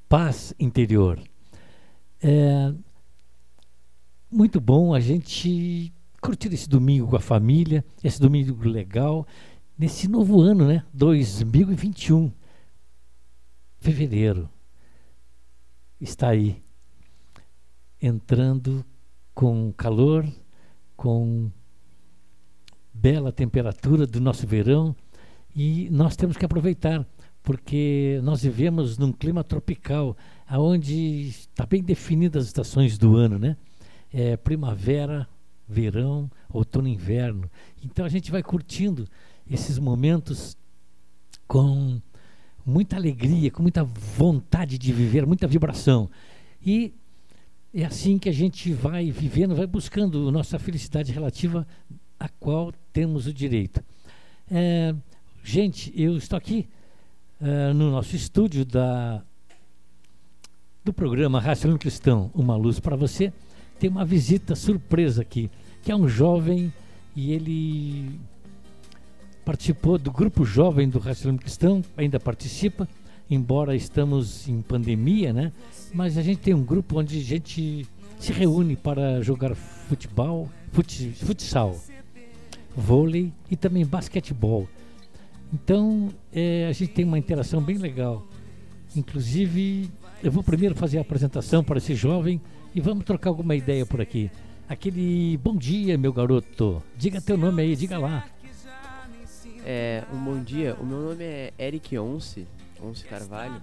[0.09, 1.21] paz interior.
[2.23, 2.73] É
[4.31, 9.27] muito bom a gente curtir esse domingo com a família, esse domingo legal,
[9.79, 10.85] nesse novo ano, né?
[10.93, 12.31] 2021.
[13.81, 14.51] Fevereiro
[16.01, 16.63] está aí
[18.01, 18.85] entrando
[19.35, 20.27] com calor,
[20.99, 21.49] com
[22.93, 24.97] bela temperatura do nosso verão
[25.55, 27.07] e nós temos que aproveitar
[27.41, 33.57] porque nós vivemos num clima tropical, aonde está bem definidas as estações do ano, né?
[34.13, 35.27] É primavera,
[35.67, 37.49] verão, outono, inverno.
[37.83, 39.07] Então a gente vai curtindo
[39.49, 40.59] esses momentos
[41.47, 42.03] com
[42.67, 46.11] muita alegria, com muita vontade de viver, muita vibração.
[46.61, 46.93] E
[47.75, 51.67] é assim que a gente vai vivendo, vai buscando nossa felicidade relativa
[52.19, 53.83] a qual temos o direito.
[54.51, 54.95] É,
[55.45, 56.67] gente, eu estou aqui
[57.41, 59.23] é, no nosso estúdio da,
[60.85, 63.33] do programa Raciocínio Cristão, Uma Luz para Você.
[63.79, 65.51] Tem uma visita surpresa aqui,
[65.83, 66.73] que é um jovem
[67.15, 68.19] e ele
[69.45, 72.89] participou do grupo jovem do Raciocínio Cristão, ainda participa,
[73.31, 75.53] embora estamos em pandemia, né?
[75.93, 77.87] Mas a gente tem um grupo onde a gente
[78.19, 81.79] se reúne para jogar futebol, fut, futsal,
[82.77, 84.69] vôlei e também basquetebol.
[85.53, 88.27] Então é, a gente tem uma interação bem legal.
[88.97, 89.91] Inclusive,
[90.23, 92.41] eu vou primeiro fazer a apresentação para esse jovem
[92.75, 94.31] e vamos trocar alguma ideia por aqui.
[94.69, 96.83] Aquele bom dia, meu garoto.
[96.97, 98.27] Diga teu nome aí, diga lá.
[99.65, 100.77] É, um bom dia.
[100.81, 102.47] O meu nome é Eric Once,
[102.83, 103.61] Once Carvalho.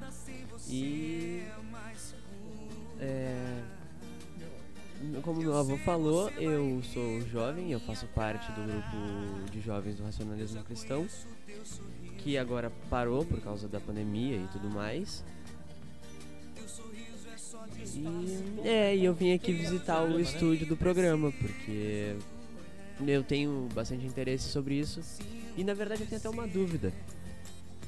[0.68, 1.44] E
[3.00, 3.62] é,
[5.22, 10.04] como meu avô falou, eu sou jovem, eu faço parte do grupo de jovens do
[10.04, 11.06] Racionalismo Cristão,
[12.20, 15.24] que agora parou por causa da pandemia e tudo mais.
[17.94, 22.16] E, é, eu vim aqui visitar o estúdio do programa, porque
[23.06, 25.02] eu tenho bastante interesse sobre isso.
[25.58, 26.94] E na verdade eu tenho até uma dúvida.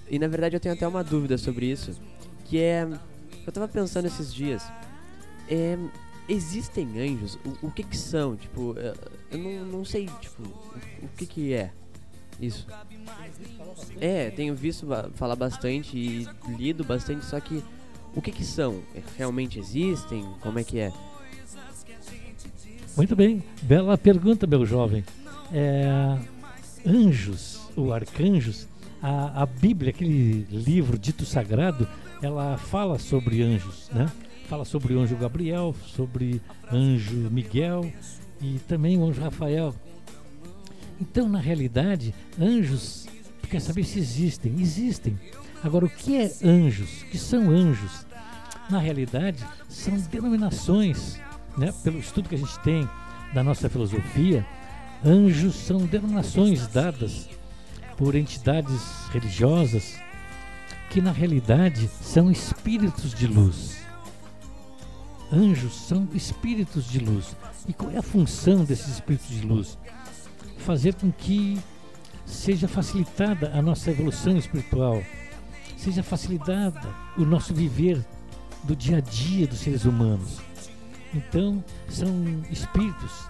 [0.09, 1.99] E na verdade eu tenho até uma dúvida sobre isso.
[2.45, 2.87] Que é.
[3.45, 4.63] Eu tava pensando esses dias.
[5.49, 5.77] É,
[6.27, 7.37] existem anjos?
[7.45, 8.35] O, o que que são?
[8.35, 8.75] Tipo,
[9.31, 11.71] eu não, não sei, tipo, o, o que que é
[12.39, 12.67] isso?
[13.99, 16.27] É, tenho visto falar bastante e
[16.57, 17.63] lido bastante, só que
[18.15, 18.81] o que que são?
[18.95, 20.25] É, realmente existem?
[20.41, 20.93] Como é que é?
[22.95, 25.03] Muito bem, bela pergunta, meu jovem.
[25.53, 26.17] É,
[26.85, 28.67] anjos, ou arcanjos,
[29.01, 31.87] a, a Bíblia, aquele livro dito sagrado,
[32.21, 34.07] ela fala sobre anjos, né?
[34.47, 36.41] Fala sobre o anjo Gabriel, sobre
[36.71, 37.91] anjo Miguel
[38.41, 39.75] e também o anjo Rafael.
[40.99, 43.07] Então, na realidade, anjos,
[43.49, 44.55] quer saber se existem?
[44.59, 45.19] Existem.
[45.63, 47.01] Agora, o que é anjos?
[47.01, 48.05] O que são anjos?
[48.69, 51.19] Na realidade, são denominações,
[51.57, 51.73] né?
[51.83, 52.87] pelo estudo que a gente tem
[53.33, 54.45] da nossa filosofia,
[55.05, 57.29] anjos são denominações dadas
[57.97, 58.81] por entidades
[59.11, 59.99] religiosas
[60.89, 63.77] que na realidade são espíritos de luz.
[65.31, 67.35] Anjos são espíritos de luz.
[67.67, 69.77] E qual é a função desses espíritos de luz?
[70.59, 71.59] Fazer com que
[72.25, 75.01] seja facilitada a nossa evolução espiritual,
[75.75, 78.05] seja facilitada o nosso viver
[78.63, 80.39] do dia a dia dos seres humanos.
[81.13, 82.09] Então, são
[82.49, 83.27] espíritos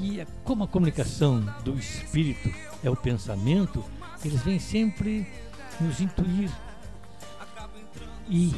[0.00, 2.50] e é como a comunicação do espírito
[2.82, 3.84] é o pensamento,
[4.28, 5.26] eles vêm sempre
[5.80, 6.50] nos intuir.
[8.28, 8.54] E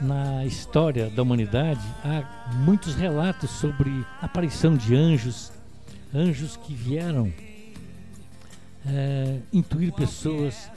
[0.00, 3.90] na história da humanidade há muitos relatos sobre
[4.20, 5.52] a aparição de anjos,
[6.14, 7.32] anjos que vieram
[8.86, 10.70] é, intuir pessoas,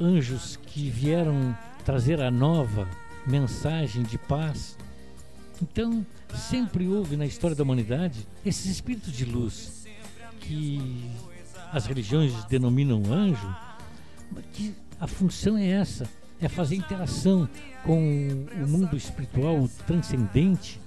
[0.00, 2.88] anjos que vieram trazer a nova
[3.26, 4.76] mensagem de paz.
[5.62, 9.86] Então, sempre houve na história da humanidade esses espíritos de luz
[10.40, 11.10] que
[11.74, 13.56] as religiões denominam anjo,
[14.52, 16.08] que a função é essa,
[16.40, 17.48] é fazer interação
[17.82, 20.80] com o mundo espiritual transcendente,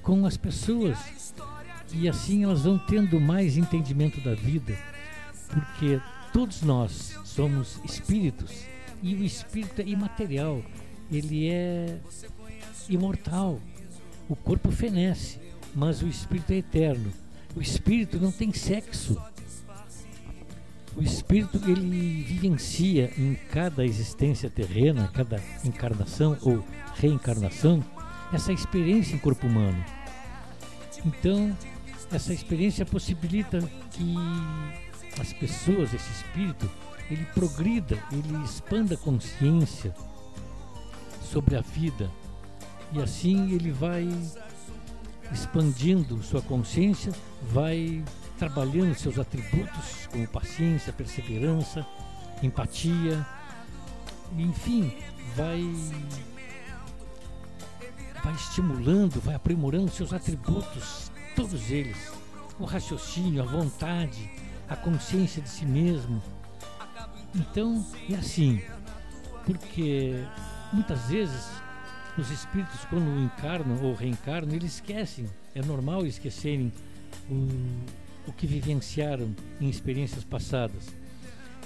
[0.00, 0.96] com as pessoas.
[1.92, 4.74] E assim elas vão tendo mais entendimento da vida,
[5.50, 6.00] porque
[6.32, 8.64] todos nós somos espíritos
[9.02, 10.62] e o espírito é imaterial,
[11.10, 11.98] ele é
[12.88, 13.60] imortal.
[14.30, 15.38] O corpo fenece,
[15.74, 17.12] mas o espírito é eterno.
[17.54, 19.20] O espírito não tem sexo.
[20.96, 26.64] O espírito ele vivencia em cada existência terrena, cada encarnação ou
[26.94, 27.82] reencarnação,
[28.32, 29.82] essa experiência em corpo humano.
[31.04, 31.56] Então,
[32.10, 33.58] essa experiência possibilita
[33.90, 34.14] que
[35.18, 36.70] as pessoas, esse espírito,
[37.10, 39.94] ele progrida, ele expanda a consciência
[41.22, 42.10] sobre a vida
[42.92, 44.06] e assim ele vai
[45.32, 47.12] expandindo sua consciência,
[47.50, 48.04] vai
[48.42, 51.86] trabalhando seus atributos como paciência, perseverança,
[52.42, 53.24] empatia,
[54.36, 54.92] enfim,
[55.36, 55.62] vai
[58.20, 62.12] vai estimulando, vai aprimorando seus atributos, todos eles,
[62.58, 64.28] o raciocínio, a vontade,
[64.68, 66.20] a consciência de si mesmo.
[67.32, 68.60] Então, é assim,
[69.46, 70.16] porque
[70.72, 71.48] muitas vezes
[72.18, 76.72] os espíritos, quando encarnam ou reencarnam, eles esquecem, é normal esquecerem
[77.30, 80.88] o, o que vivenciaram em experiências passadas.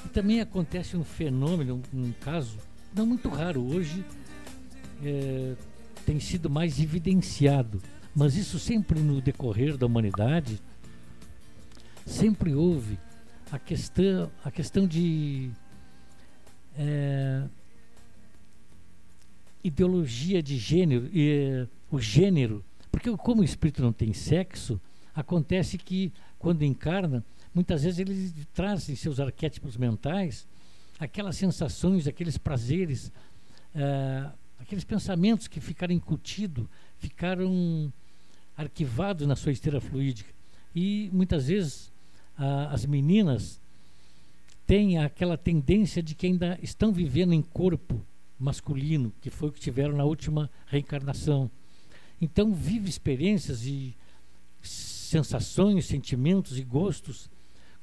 [0.05, 2.59] E também acontece um fenômeno, um caso
[2.95, 4.05] não muito raro hoje,
[5.05, 5.55] é,
[6.05, 7.83] tem sido mais evidenciado,
[8.15, 10.61] mas isso sempre no decorrer da humanidade
[12.07, 12.99] sempre houve
[13.51, 15.51] a questão, a questão de
[16.79, 17.43] é,
[19.63, 24.81] ideologia de gênero, e, o gênero, porque como o espírito não tem sexo,
[25.15, 27.25] acontece que quando encarna,
[27.55, 30.47] muitas vezes ele traz em seus arquétipos mentais
[30.99, 33.13] aquelas sensações, aqueles prazeres,
[33.75, 36.67] uh, aqueles pensamentos que ficaram incutidos,
[36.99, 37.93] ficaram
[38.57, 40.31] arquivados na sua esteira fluídica.
[40.75, 41.93] E muitas vezes
[42.39, 43.61] uh, as meninas
[44.67, 48.05] têm aquela tendência de que ainda estão vivendo em corpo
[48.39, 51.51] masculino, que foi o que tiveram na última reencarnação.
[52.21, 53.95] Então vive experiências e
[55.07, 57.31] sensações, sentimentos e gostos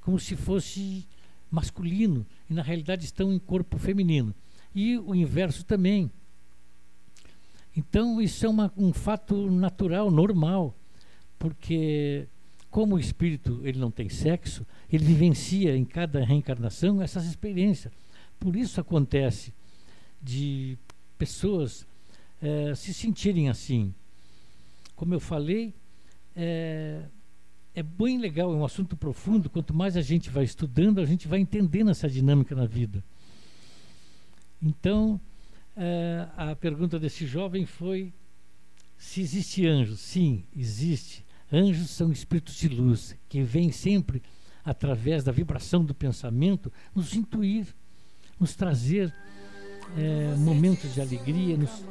[0.02, 1.08] como se fosse
[1.50, 4.34] masculino e na realidade estão em corpo feminino.
[4.76, 6.12] E o inverso também.
[7.76, 10.76] Então isso é uma, um fato natural, normal,
[11.40, 12.28] porque
[12.70, 17.94] como o espírito ele não tem sexo, ele vivencia em cada reencarnação essas experiências.
[18.40, 19.54] Por isso acontece
[20.22, 20.78] de
[21.18, 21.86] pessoas
[22.42, 23.94] é, se sentirem assim.
[24.96, 25.74] Como eu falei,
[26.36, 27.04] é,
[27.76, 29.50] é bem legal, é um assunto profundo.
[29.50, 33.04] Quanto mais a gente vai estudando, a gente vai entendendo essa dinâmica na vida.
[34.62, 35.20] Então,
[35.76, 38.14] é, a pergunta desse jovem foi
[38.98, 39.96] se existe anjo.
[39.96, 41.26] Sim, existe.
[41.52, 44.22] Anjos são espíritos de luz que vêm sempre
[44.64, 47.68] através da vibração do pensamento nos intuir,
[48.40, 49.14] nos trazer
[49.98, 51.58] é, momentos de alegria.
[51.58, 51.84] Nos,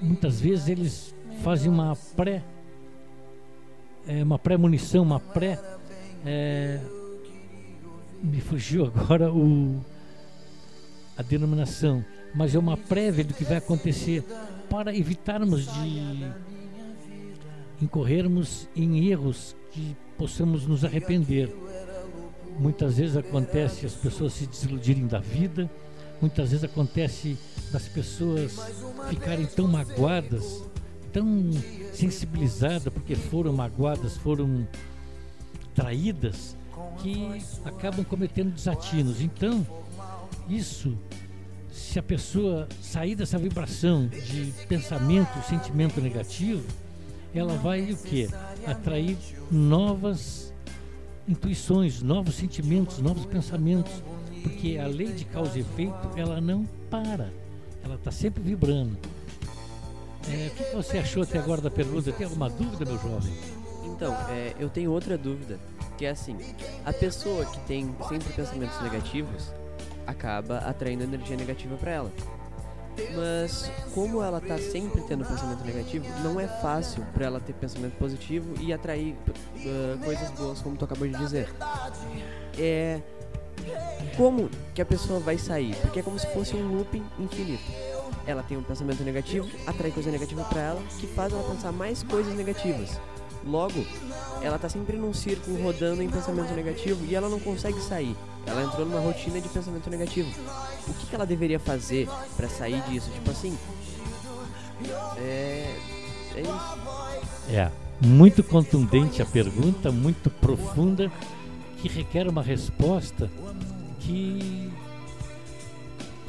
[0.00, 2.44] muitas vezes eles fazem uma pré
[4.06, 5.58] é, uma pré-munição, uma pré.
[6.24, 6.80] É,
[8.22, 9.80] me fugiu agora o,
[11.16, 14.24] a denominação, mas é uma prévia do que vai acontecer
[14.70, 16.32] para evitarmos de
[17.82, 21.52] incorrermos em erros que possamos nos arrepender.
[22.58, 25.68] Muitas vezes acontece as pessoas se desiludirem da vida,
[26.20, 27.36] muitas vezes acontece
[27.72, 28.56] das pessoas
[29.08, 30.62] ficarem tão magoadas
[31.12, 31.50] tão
[31.92, 34.66] sensibilizada porque foram magoadas, foram
[35.74, 36.56] traídas,
[36.98, 39.20] que acabam cometendo desatinos.
[39.20, 39.66] Então,
[40.48, 40.96] isso,
[41.70, 46.64] se a pessoa sair dessa vibração de pensamento, sentimento negativo,
[47.34, 48.28] ela vai o quê?
[48.66, 49.16] Atrair
[49.50, 50.52] novas
[51.28, 53.92] intuições, novos sentimentos, novos pensamentos,
[54.42, 57.32] porque a lei de causa e efeito, ela não para.
[57.84, 58.96] Ela está sempre vibrando.
[60.28, 62.12] É, o que você achou até agora da pergunta?
[62.12, 63.32] Tem alguma dúvida, meu jovem?
[63.84, 65.58] Então, é, eu tenho outra dúvida,
[65.96, 66.36] que é assim,
[66.84, 69.52] a pessoa que tem sempre pensamentos negativos
[70.06, 72.12] acaba atraindo energia negativa para ela.
[73.14, 77.96] Mas como ela tá sempre tendo pensamento negativo, não é fácil para ela ter pensamento
[77.96, 81.48] positivo e atrair uh, coisas boas, como tu acabou de dizer.
[82.58, 83.00] É
[84.16, 85.74] como que a pessoa vai sair?
[85.76, 87.91] Porque é como se fosse um looping infinito
[88.26, 92.02] ela tem um pensamento negativo, atrai coisa negativa para ela, que faz ela pensar mais
[92.02, 92.98] coisas negativas.
[93.44, 93.84] Logo,
[94.40, 98.16] ela tá sempre num círculo rodando em pensamento negativo e ela não consegue sair.
[98.46, 100.30] Ela entrou numa rotina de pensamento negativo.
[100.86, 103.10] O que, que ela deveria fazer para sair disso?
[103.10, 103.58] Tipo assim.
[105.18, 105.76] É.
[106.36, 107.50] É isso.
[107.50, 107.70] É.
[108.00, 111.10] Muito contundente a pergunta, muito profunda,
[111.78, 113.30] que requer uma resposta
[114.00, 114.72] que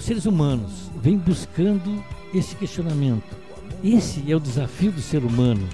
[0.04, 3.38] os seres humanos vêm buscando esse questionamento.
[3.82, 5.66] Esse é o desafio do ser humano,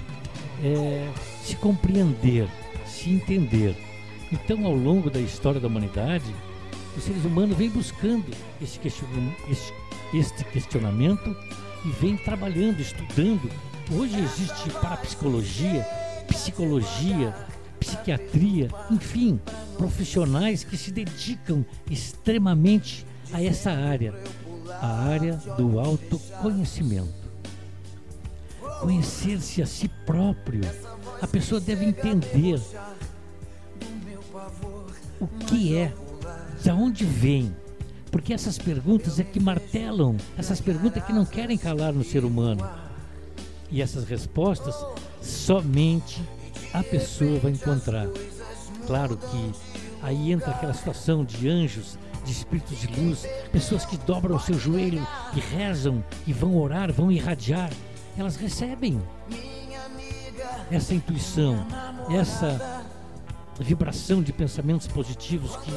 [0.62, 1.10] é
[1.42, 2.48] se compreender,
[2.86, 3.76] se entender.
[4.30, 6.32] Então, ao longo da história da humanidade,
[6.96, 8.24] os seres humanos vêm buscando
[8.62, 8.78] esse
[10.14, 11.36] este questionamento
[11.84, 13.50] e vêm trabalhando, estudando.
[13.90, 15.84] Hoje existe parapsicologia,
[16.28, 17.34] psicologia,
[17.80, 19.40] psiquiatria, enfim,
[19.76, 24.14] profissionais que se dedicam extremamente a essa área,
[24.80, 27.20] a área do autoconhecimento.
[28.80, 30.62] Conhecer-se a si próprio.
[31.20, 32.60] A pessoa deve entender
[35.20, 35.92] o que é,
[36.62, 37.54] de onde vem.
[38.10, 42.24] Porque essas perguntas é que martelam, essas perguntas é que não querem calar no ser
[42.24, 42.68] humano.
[43.70, 44.74] E essas respostas
[45.22, 46.20] somente
[46.72, 48.08] a pessoa vai encontrar.
[48.86, 49.52] Claro que
[50.02, 54.58] aí entra aquela situação de anjos de espíritos de luz, pessoas que dobram o seu
[54.58, 57.70] joelho e rezam e vão orar, vão irradiar,
[58.16, 59.00] elas recebem
[60.70, 61.66] essa intuição,
[62.10, 62.82] essa
[63.58, 65.72] vibração de pensamentos positivos que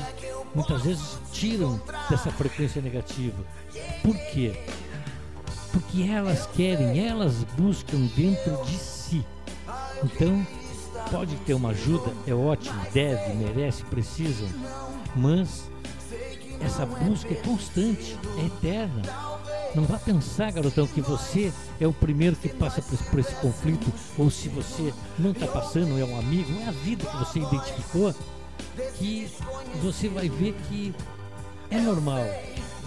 [0.55, 3.43] muitas vezes tiram dessa frequência negativa.
[4.01, 4.53] Por quê?
[5.71, 9.25] Porque elas querem, elas buscam dentro de si.
[10.03, 10.45] Então,
[11.11, 14.47] pode ter uma ajuda, é ótimo, deve, merece, precisam,
[15.15, 15.69] mas
[16.63, 19.01] essa busca é constante, é eterna.
[19.75, 23.35] Não vá pensar, garotão, que você é o primeiro que passa por esse, por esse
[23.35, 27.39] conflito, ou se você não está passando, é um amigo, é a vida que você
[27.39, 28.13] identificou,
[28.97, 29.29] que
[29.81, 30.93] você vai ver que
[31.71, 32.23] é normal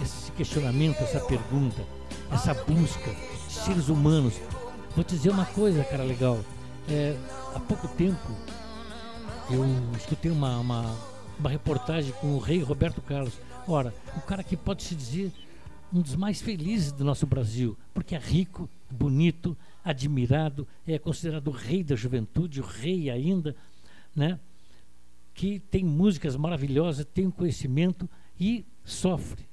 [0.01, 1.81] esse questionamento, essa pergunta,
[2.31, 3.11] essa busca
[3.49, 4.35] seres humanos.
[4.95, 6.39] Vou te dizer uma coisa, cara legal.
[6.89, 7.17] É,
[7.53, 8.31] há pouco tempo
[9.49, 9.65] eu
[9.97, 10.95] escutei uma, uma,
[11.39, 13.33] uma reportagem com o rei Roberto Carlos.
[13.69, 15.29] Ora, o cara que pode se dizer
[15.91, 21.51] um dos mais felizes do nosso Brasil, porque é rico, bonito, admirado, é considerado o
[21.51, 23.53] rei da juventude, o rei ainda,
[24.15, 24.39] né?
[25.33, 28.09] Que tem músicas maravilhosas, tem um conhecimento
[28.39, 29.45] e sofre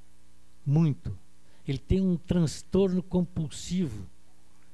[0.64, 1.18] muito.
[1.66, 4.06] Ele tem um transtorno compulsivo,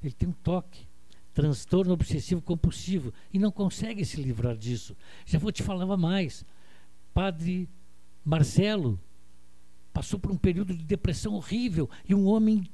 [0.02, 0.86] ele tem um toque,
[1.32, 4.94] transtorno obsessivo compulsivo e não consegue se livrar disso.
[5.24, 6.44] Já vou te falar mais.
[7.14, 7.66] Padre
[8.22, 9.00] Marcelo,
[9.92, 12.68] passou por um período de depressão horrível e um homem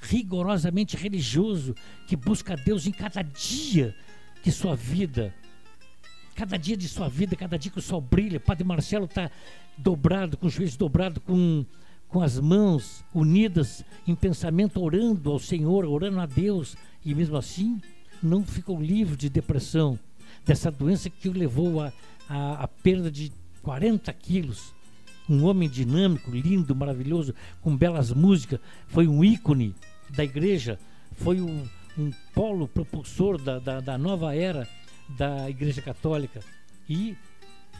[0.00, 1.74] rigorosamente religioso
[2.06, 3.94] que busca Deus em cada dia
[4.42, 5.34] de sua vida.
[6.34, 9.30] Cada dia de sua vida, cada dia que o sol brilha, Padre Marcelo está
[9.76, 11.66] dobrado, com os joelhos dobrados, com,
[12.08, 17.80] com as mãos unidas em pensamento, orando ao Senhor, orando a Deus, e mesmo assim
[18.22, 19.98] não ficou livre de depressão,
[20.44, 21.92] dessa doença que o levou a,
[22.28, 24.74] a, a perda de 40 quilos.
[25.30, 28.58] Um homem dinâmico, lindo, maravilhoso, com belas músicas,
[28.88, 29.76] foi um ícone
[30.10, 30.76] da igreja,
[31.12, 31.64] foi um,
[31.96, 34.68] um polo propulsor da, da, da nova era
[35.08, 36.40] da Igreja Católica.
[36.88, 37.16] E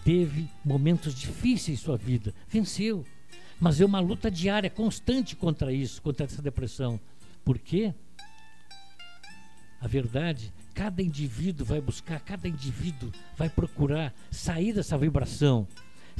[0.04, 3.04] teve momentos difíceis em sua vida, venceu.
[3.58, 7.00] Mas é uma luta diária, constante contra isso, contra essa depressão.
[7.44, 7.92] Por quê?
[9.80, 15.66] A verdade, cada indivíduo vai buscar, cada indivíduo vai procurar sair dessa vibração,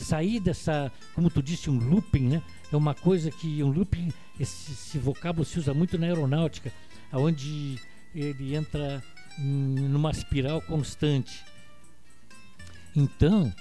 [0.00, 2.42] sair dessa, como tu disse, um looping, né?
[2.72, 6.72] É uma coisa que um looping, esse, esse vocábulo se usa muito na aeronáutica,
[7.12, 7.78] onde
[8.14, 9.02] ele entra
[9.38, 11.44] em, numa espiral constante.
[12.94, 13.52] Então,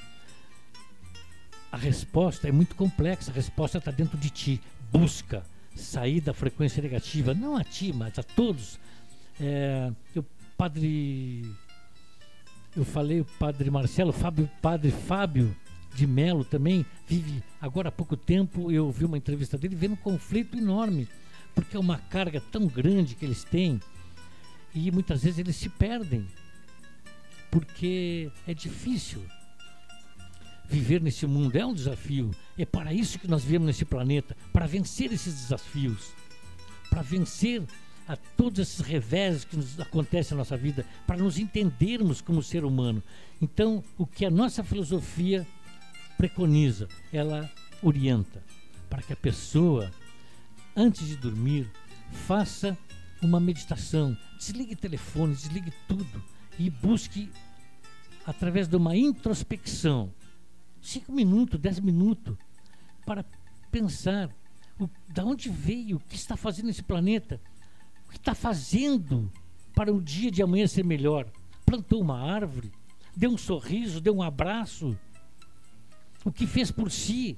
[1.71, 4.61] a resposta é muito complexa, a resposta está dentro de ti.
[4.91, 5.43] Busca
[5.75, 8.79] sair da frequência negativa, não a ti, mas a todos
[9.39, 10.23] é, o
[10.57, 11.43] padre.
[12.75, 15.55] Eu falei o padre Marcelo, Fábio, padre Fábio
[15.95, 18.71] de Melo também vive agora há pouco tempo.
[18.71, 21.07] Eu vi uma entrevista dele vendo um conflito enorme,
[21.53, 23.79] porque é uma carga tão grande que eles têm
[24.73, 26.25] e muitas vezes eles se perdem,
[27.49, 29.23] porque é difícil
[30.67, 32.31] viver nesse mundo, é um desafio.
[32.57, 36.11] É para isso que nós viemos nesse planeta para vencer esses desafios,
[36.89, 37.63] para vencer
[38.07, 42.63] a todos esses revés que nos acontecem na nossa vida, para nos entendermos como ser
[42.63, 43.03] humano.
[43.41, 45.45] Então, o que a nossa filosofia
[46.19, 47.49] preconiza, ela
[47.81, 48.43] orienta
[48.89, 49.89] para que a pessoa,
[50.75, 51.71] antes de dormir,
[52.11, 52.77] faça
[53.21, 56.21] uma meditação, desligue telefone, desligue tudo
[56.59, 57.31] e busque,
[58.25, 60.13] através de uma introspecção,
[60.81, 62.35] cinco minutos, dez minutos,
[63.05, 63.23] para
[63.71, 64.29] pensar
[64.77, 67.39] o, da onde veio, o que está fazendo nesse planeta,
[68.05, 69.31] o que está fazendo
[69.73, 71.31] para o dia de amanhã ser melhor?
[71.65, 72.73] Plantou uma árvore,
[73.15, 74.99] deu um sorriso, deu um abraço.
[76.23, 77.35] O que fez por si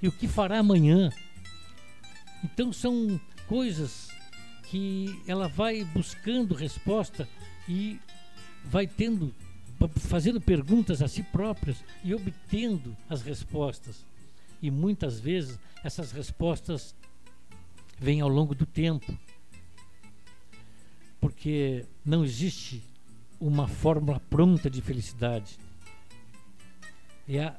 [0.00, 1.10] e o que fará amanhã.
[2.42, 4.08] Então são coisas
[4.70, 7.28] que ela vai buscando resposta
[7.68, 7.98] e
[8.64, 9.34] vai tendo
[9.96, 14.06] fazendo perguntas a si próprias e obtendo as respostas.
[14.62, 16.94] E muitas vezes essas respostas
[17.98, 19.16] vêm ao longo do tempo
[21.24, 22.82] porque não existe
[23.40, 25.58] uma fórmula pronta de felicidade.
[27.26, 27.56] É a,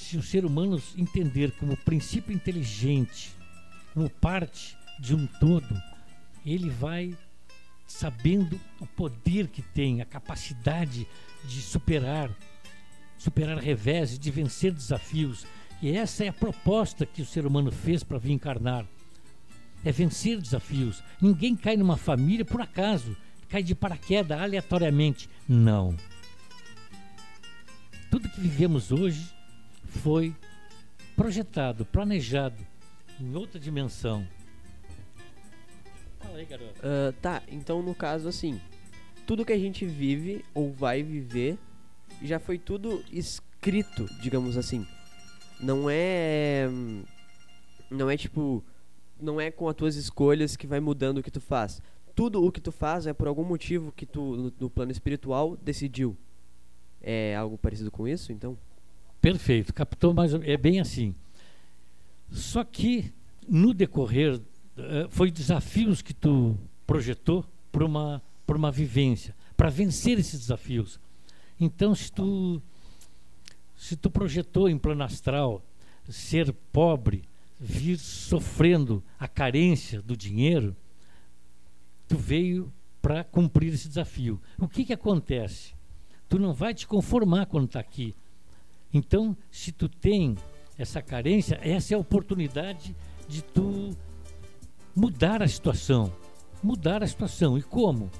[0.00, 3.32] se o ser humano entender como princípio inteligente,
[3.94, 5.80] como parte de um todo,
[6.44, 7.16] ele vai
[7.86, 11.06] sabendo o poder que tem, a capacidade
[11.44, 12.30] de superar,
[13.18, 15.46] superar revés, de vencer desafios.
[15.82, 18.86] E essa é a proposta que o ser humano fez para vir encarnar
[19.84, 21.02] é vencer desafios.
[21.20, 23.16] Ninguém cai numa família por acaso,
[23.48, 25.28] cai de paraquedas aleatoriamente.
[25.48, 25.96] Não.
[28.10, 29.32] Tudo que vivemos hoje
[29.90, 30.34] foi
[31.14, 32.66] projetado, planejado
[33.20, 34.26] em outra dimensão.
[36.18, 36.80] Fala aí, garoto.
[36.80, 38.60] Uh, tá, então no caso assim,
[39.26, 41.58] tudo que a gente vive ou vai viver
[42.22, 44.86] já foi tudo escrito, digamos assim.
[45.60, 46.68] Não é.
[47.90, 48.64] Não é tipo
[49.20, 51.82] não é com as tuas escolhas que vai mudando o que tu faz.
[52.14, 55.56] Tudo o que tu faz é por algum motivo que tu, no, no plano espiritual,
[55.56, 56.16] decidiu.
[57.00, 58.58] É algo parecido com isso, então?
[59.20, 61.14] Perfeito, captou, mas é bem assim.
[62.30, 63.12] Só que
[63.48, 64.42] no decorrer uh,
[65.10, 66.56] foi desafios que tu
[66.86, 70.98] projetou para uma para uma vivência, para vencer esses desafios.
[71.60, 72.60] Então, se tu
[73.76, 75.64] se tu projetou em plano astral
[76.08, 77.22] ser pobre,
[77.60, 80.74] vir sofrendo a carência do dinheiro,
[82.08, 84.40] tu veio para cumprir esse desafio.
[84.58, 85.74] O que, que acontece?
[86.28, 88.14] Tu não vai te conformar quando está aqui.
[88.92, 90.36] Então, se tu tem
[90.78, 92.96] essa carência, essa é a oportunidade
[93.28, 93.90] de tu
[94.94, 96.12] mudar a situação.
[96.62, 97.56] Mudar a situação.
[97.56, 98.10] E como?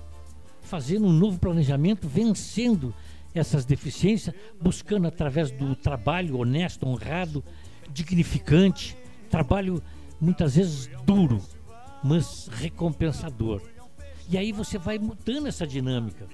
[0.61, 2.95] Fazendo um novo planejamento, vencendo
[3.35, 7.45] essas deficiências, buscando através do trabalho honesto, honrado,
[7.93, 8.97] dignificante,
[9.31, 9.81] Trabalho
[10.21, 11.41] muitas vezes duro,
[12.03, 13.63] mas recompensador.
[14.29, 16.27] E aí você vai mudando essa dinâmica.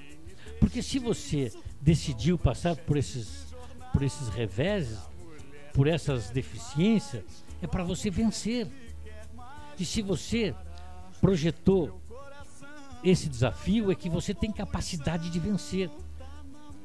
[0.58, 3.45] Porque se você decidiu passar por esses,
[3.96, 4.98] por esses reveses,
[5.72, 7.24] por essas deficiências,
[7.62, 8.68] é para você vencer.
[9.78, 10.54] E se você
[11.18, 11.98] projetou
[13.02, 15.90] esse desafio é que você tem capacidade de vencer.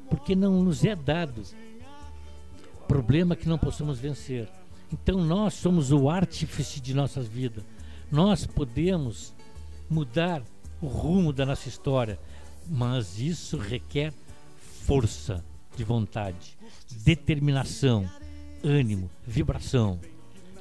[0.08, 1.42] Porque não nos é dado
[2.88, 4.48] problema que não possamos vencer.
[4.90, 7.62] Então nós somos o artífice de nossas vidas.
[8.10, 9.34] Nós podemos
[9.90, 10.42] mudar
[10.80, 12.18] o rumo da nossa história,
[12.66, 14.14] mas isso requer
[14.86, 15.44] força
[15.76, 16.56] de vontade,
[17.04, 18.08] determinação,
[18.62, 19.98] ânimo, vibração.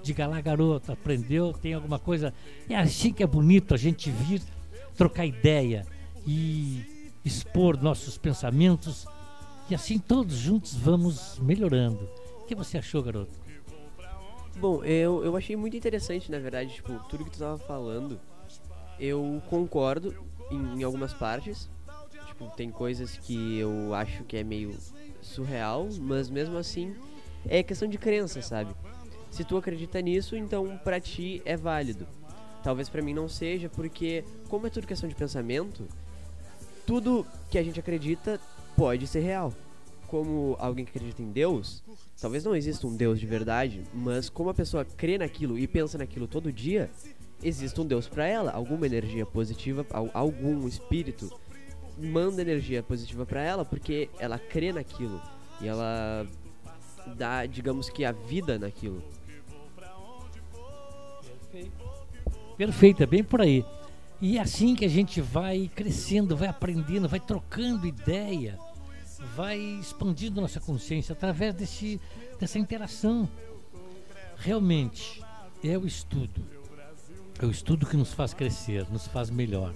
[0.04, 1.54] Diga lá, garoto, aprendeu?
[1.54, 2.34] Tem alguma coisa?
[2.68, 4.42] É assim que é bonito a gente vir
[4.96, 5.86] trocar ideia
[6.26, 9.06] e expor nossos pensamentos
[9.70, 12.10] e assim todos juntos vamos melhorando.
[12.42, 13.40] O que você achou, garoto?
[14.58, 18.20] Bom, eu, eu achei muito interessante, na verdade, tipo, tudo que tu tava falando,
[19.00, 20.14] eu concordo
[20.52, 21.70] em, em algumas partes.
[22.42, 24.76] Tipo, tem coisas que eu acho que é meio
[25.22, 26.96] surreal, mas mesmo assim
[27.48, 28.74] é questão de crença, sabe?
[29.30, 32.08] Se tu acredita nisso, então pra ti é válido.
[32.64, 35.88] Talvez para mim não seja, porque como é tudo questão de pensamento,
[36.86, 38.40] tudo que a gente acredita
[38.76, 39.54] pode ser real.
[40.08, 41.84] Como alguém que acredita em Deus,
[42.20, 45.98] talvez não exista um Deus de verdade, mas como a pessoa crê naquilo e pensa
[45.98, 46.90] naquilo todo dia,
[47.44, 51.32] existe um Deus para ela, alguma energia positiva, algum espírito
[52.02, 55.22] manda energia positiva para ela porque ela crê naquilo
[55.62, 56.26] e ela
[57.16, 59.04] dá, digamos que a vida naquilo.
[62.58, 63.66] Perfeito, é bem por aí.
[64.22, 68.58] E é assim que a gente vai crescendo, vai aprendendo, vai trocando ideia,
[69.36, 72.00] vai expandindo nossa consciência através desse,
[72.40, 73.28] dessa interação.
[74.38, 75.22] Realmente
[75.64, 76.42] é o estudo.
[77.40, 79.74] É o estudo que nos faz crescer, nos faz melhor.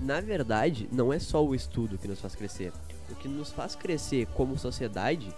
[0.00, 2.72] Na verdade, não é só o estudo que nos faz crescer.
[3.10, 5.28] O que nos faz crescer como sociedade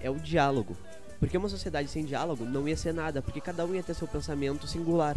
[0.00, 0.74] é o diálogo.
[1.20, 4.08] Porque uma sociedade sem diálogo não ia ser nada, porque cada um ia ter seu
[4.08, 5.16] pensamento singular.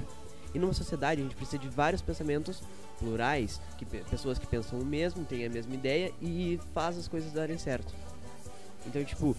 [0.54, 2.62] E numa sociedade a gente precisa de vários pensamentos
[2.97, 7.32] plurais, que pessoas que pensam o mesmo, têm a mesma ideia e faz as coisas
[7.32, 7.93] darem certo.
[8.86, 9.36] Então, tipo,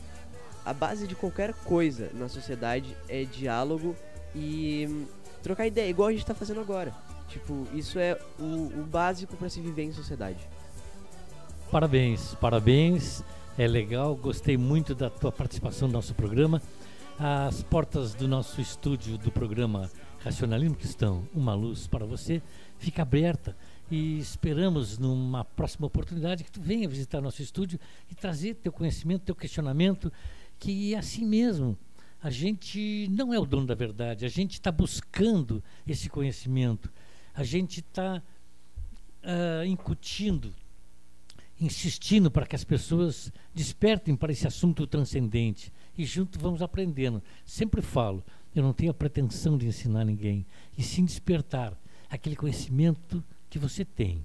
[0.65, 3.95] a base de qualquer coisa na sociedade é diálogo
[4.35, 5.07] e hum,
[5.43, 6.95] trocar ideia, igual a gente tá fazendo agora.
[7.31, 10.47] Tipo, isso é o, o básico para se viver em sociedade.
[11.71, 13.23] Parabéns, parabéns.
[13.57, 16.61] É legal, gostei muito da tua participação no nosso programa.
[17.19, 22.43] As portas do nosso estúdio do programa Racionalismo Cristão, uma luz para você,
[22.79, 23.57] fica aberta
[23.91, 27.79] e esperamos numa próxima oportunidade que tu venha visitar nosso estúdio
[28.11, 30.13] e trazer teu conhecimento, teu questionamento,
[30.59, 31.77] que é assim mesmo.
[32.23, 36.91] A gente não é o dono da verdade, a gente está buscando esse conhecimento,
[37.35, 38.23] a gente está uh,
[39.23, 40.55] ah, incutindo,
[41.61, 47.23] insistindo para que as pessoas despertem para esse assunto transcendente e junto vamos aprendendo.
[47.45, 48.25] Sempre falo,
[48.55, 51.77] eu não tenho a pretensão de ensinar ninguém, e sim despertar
[52.09, 54.25] aquele conhecimento que você tem.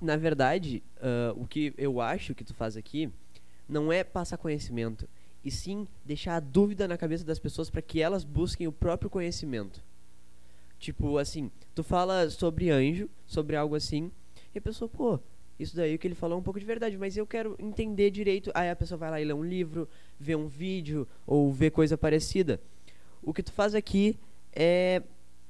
[0.00, 3.10] Na verdade, uh, o que eu acho que tu faz aqui
[3.68, 5.08] não é passar conhecimento,
[5.44, 9.10] e sim deixar a dúvida na cabeça das pessoas para que elas busquem o próprio
[9.10, 9.82] conhecimento.
[10.82, 14.10] Tipo assim, tu fala sobre anjo, sobre algo assim,
[14.52, 15.20] e a pessoa, pô,
[15.56, 18.50] isso daí que ele falou é um pouco de verdade, mas eu quero entender direito.
[18.52, 21.96] Aí a pessoa vai lá e lê um livro, vê um vídeo ou vê coisa
[21.96, 22.60] parecida.
[23.22, 24.18] O que tu faz aqui
[24.52, 25.04] é,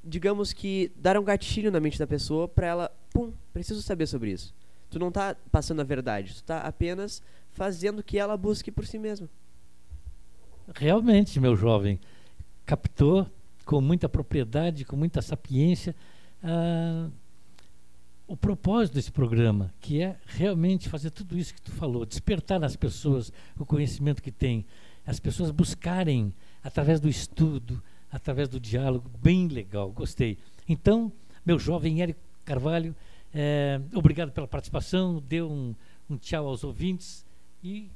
[0.05, 4.33] digamos que, dar um gatilho na mente da pessoa para ela, pum, preciso saber sobre
[4.33, 4.55] isso.
[4.91, 7.22] Tu não tá passando a verdade, tu tá apenas
[7.53, 9.30] fazendo que ela busque por si mesma.
[10.74, 11.99] Realmente, meu jovem,
[12.66, 13.26] captou
[13.73, 15.97] com muita propriedade, com muita sapiência.
[16.43, 17.09] Ah,
[18.27, 22.77] o propósito desse programa, que é realmente fazer tudo isso que tu falou, despertar nas
[22.77, 24.66] pessoas o conhecimento que tem,
[25.07, 30.37] as pessoas buscarem através do estudo, através do diálogo, bem legal, gostei.
[30.68, 31.11] Então,
[31.45, 32.95] meu jovem Érico Carvalho,
[33.33, 35.75] é, obrigado pela participação, dê um,
[36.11, 37.25] um tchau aos ouvintes
[37.64, 37.91] e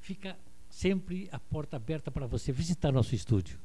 [0.00, 0.36] fica
[0.68, 3.56] sempre a porta aberta para você visitar nosso estúdio.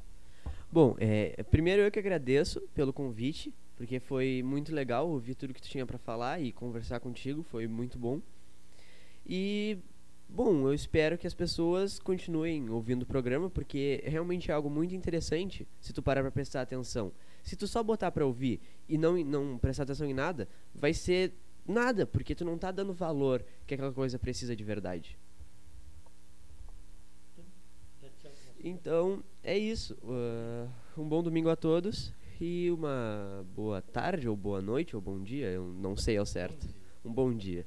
[0.71, 5.61] Bom, é, primeiro eu que agradeço pelo convite porque foi muito legal ouvir tudo que
[5.61, 8.21] tu tinha para falar e conversar contigo, foi muito bom.
[9.25, 9.79] E
[10.29, 14.93] bom, eu espero que as pessoas continuem ouvindo o programa, porque realmente é algo muito
[14.93, 17.11] interessante se tu parar para prestar atenção.
[17.41, 21.33] Se tu só botar para ouvir e não não prestar atenção em nada, vai ser
[21.67, 25.17] nada, porque tu não tá dando valor que aquela coisa precisa de verdade.
[28.63, 29.97] Então, é isso.
[30.03, 35.21] Uh, um bom domingo a todos e uma boa tarde, ou boa noite, ou bom
[35.21, 36.67] dia, eu não sei ao certo.
[37.03, 37.65] Um bom dia.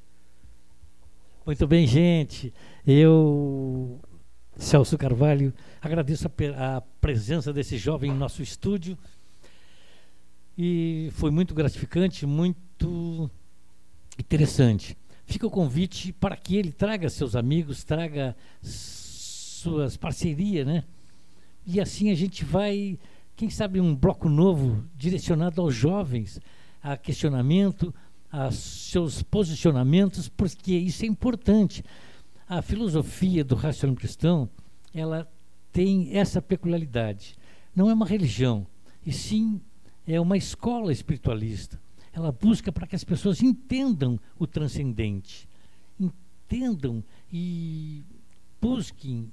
[1.44, 2.54] Muito bem, gente.
[2.86, 4.00] Eu,
[4.56, 8.96] Celso Carvalho, agradeço a, a presença desse jovem em nosso estúdio.
[10.56, 13.30] e foi muito gratificante, muito
[14.18, 14.96] interessante.
[15.26, 18.36] Fica o convite para que ele traga seus amigos, traga
[19.64, 20.84] suas parcerias, né?
[21.66, 22.98] E assim a gente vai,
[23.34, 26.38] quem sabe, um bloco novo direcionado aos jovens,
[26.82, 27.92] a questionamento,
[28.30, 31.82] a seus posicionamentos, porque isso é importante.
[32.46, 34.48] A filosofia do racionalismo cristão,
[34.92, 35.26] ela
[35.72, 37.34] tem essa peculiaridade.
[37.74, 38.66] Não é uma religião,
[39.04, 39.60] e sim
[40.06, 41.80] é uma escola espiritualista.
[42.12, 45.48] Ela busca para que as pessoas entendam o transcendente,
[45.98, 47.02] entendam
[47.32, 48.04] e
[48.60, 49.32] busquem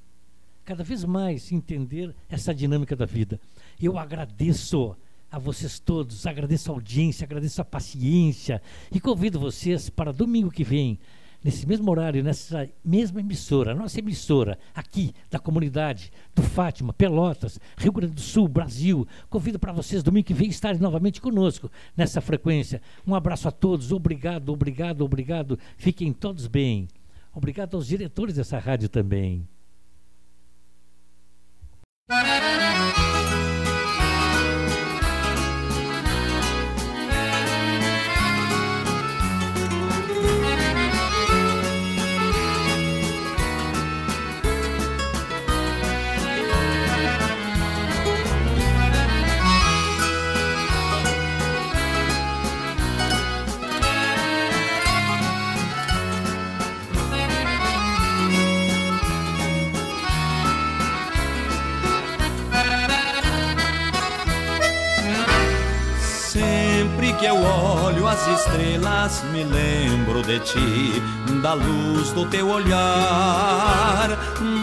[0.66, 3.40] cada vez mais entender essa dinâmica da vida.
[3.82, 4.96] Eu agradeço
[5.32, 10.64] a vocês todos, agradeço a audiência, agradeço a paciência e convido vocês para domingo que
[10.64, 11.00] vem,
[11.44, 17.92] nesse mesmo horário, nessa mesma emissora, nossa emissora aqui da comunidade do Fátima, Pelotas, Rio
[17.94, 19.08] Grande do Sul, Brasil.
[19.30, 22.82] Convido para vocês domingo que vem estarem novamente conosco nessa frequência.
[23.08, 25.58] Um abraço a todos, obrigado, obrigado, obrigado.
[25.78, 26.88] Fiquem todos bem.
[27.34, 29.48] Obrigado aos diretores dessa rádio também.
[32.12, 32.41] Que
[68.12, 71.02] as estrelas, me lembro de ti,
[71.42, 74.10] da luz do teu olhar.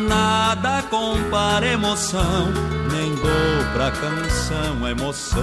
[0.07, 2.53] Nada compara emoção,
[2.93, 5.43] nem dou pra canção a emoção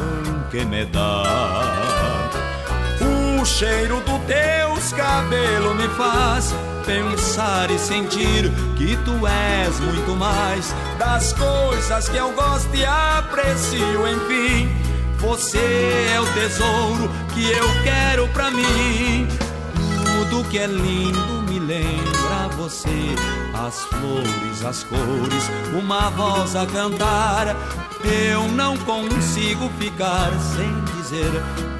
[0.52, 2.30] que me dá.
[3.02, 6.54] O cheiro dos teus cabelos me faz
[6.86, 14.08] pensar e sentir que tu és muito mais das coisas que eu gosto e aprecio,
[14.08, 19.28] enfim você é o tesouro que eu quero pra mim.
[20.30, 23.16] Tudo que é lindo me lembra você.
[23.54, 27.56] As flores, as cores, uma voz a cantar.
[28.04, 31.32] Eu não consigo ficar sem dizer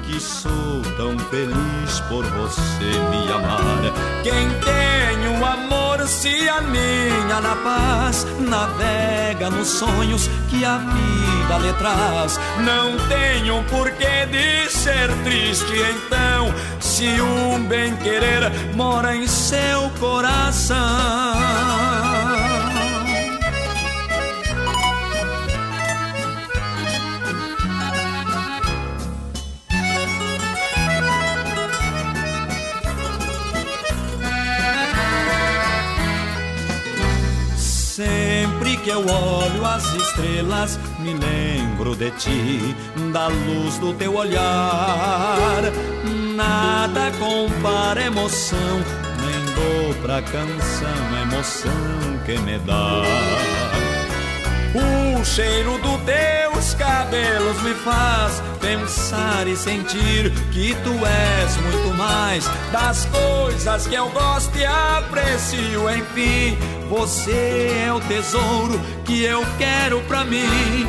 [0.06, 3.92] que sou tão feliz por você me amar.
[4.22, 11.72] Quem tem o amor se aninha na paz, navega nos sonhos que a vida lhe
[11.74, 12.38] traz.
[12.60, 20.76] Não tenho porquê de ser triste, então, se um bem querer mora em seu coração.
[38.86, 42.76] Que eu olho as estrelas, me lembro de ti,
[43.12, 45.60] da luz do teu olhar.
[46.36, 48.84] Nada compara emoção,
[49.20, 51.72] nem dou pra canção a emoção
[52.24, 53.02] que me dá.
[54.76, 61.95] O cheiro dos teus cabelos me faz pensar e sentir que tu és muito
[62.26, 65.88] mais das coisas que eu gosto e aprecio.
[65.88, 66.58] Enfim,
[66.88, 70.88] você é o tesouro que eu quero pra mim.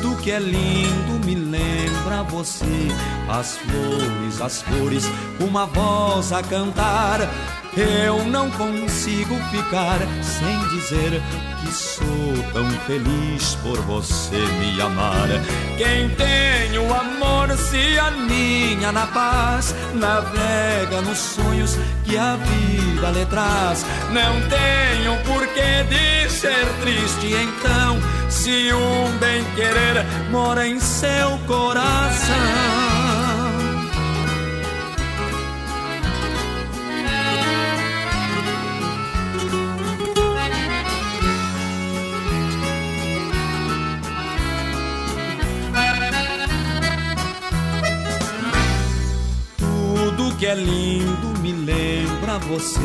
[0.00, 2.88] Tudo que é lindo me lembra você.
[3.28, 5.04] As flores, as cores,
[5.38, 7.20] uma voz a cantar.
[7.76, 11.20] Eu não consigo ficar sem dizer
[11.60, 15.28] que sou tão feliz por você me amar.
[15.76, 23.26] Quem tem o amor se aninha na paz, navega nos sonhos que a vida lhe
[23.26, 23.84] traz.
[24.10, 27.98] Não tenho porquê de ser triste, então,
[28.30, 32.93] se um bem querer mora em seu coração.
[50.38, 52.80] Que é lindo me lembra você.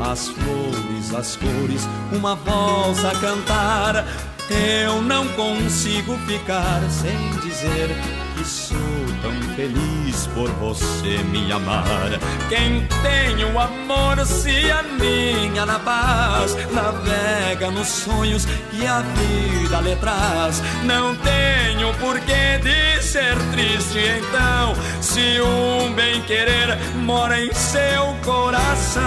[0.00, 4.06] As flores, as cores, uma voz a cantar.
[4.50, 7.88] Eu não consigo ficar sem dizer
[8.36, 9.01] que sou
[9.56, 12.10] feliz por você me amar.
[12.48, 19.96] Quem tem o amor se aninha na paz, navega nos sonhos que a vida lhe
[19.96, 20.62] traz.
[20.84, 29.02] Não tenho porquê de ser triste então, se um bem querer mora em seu coração.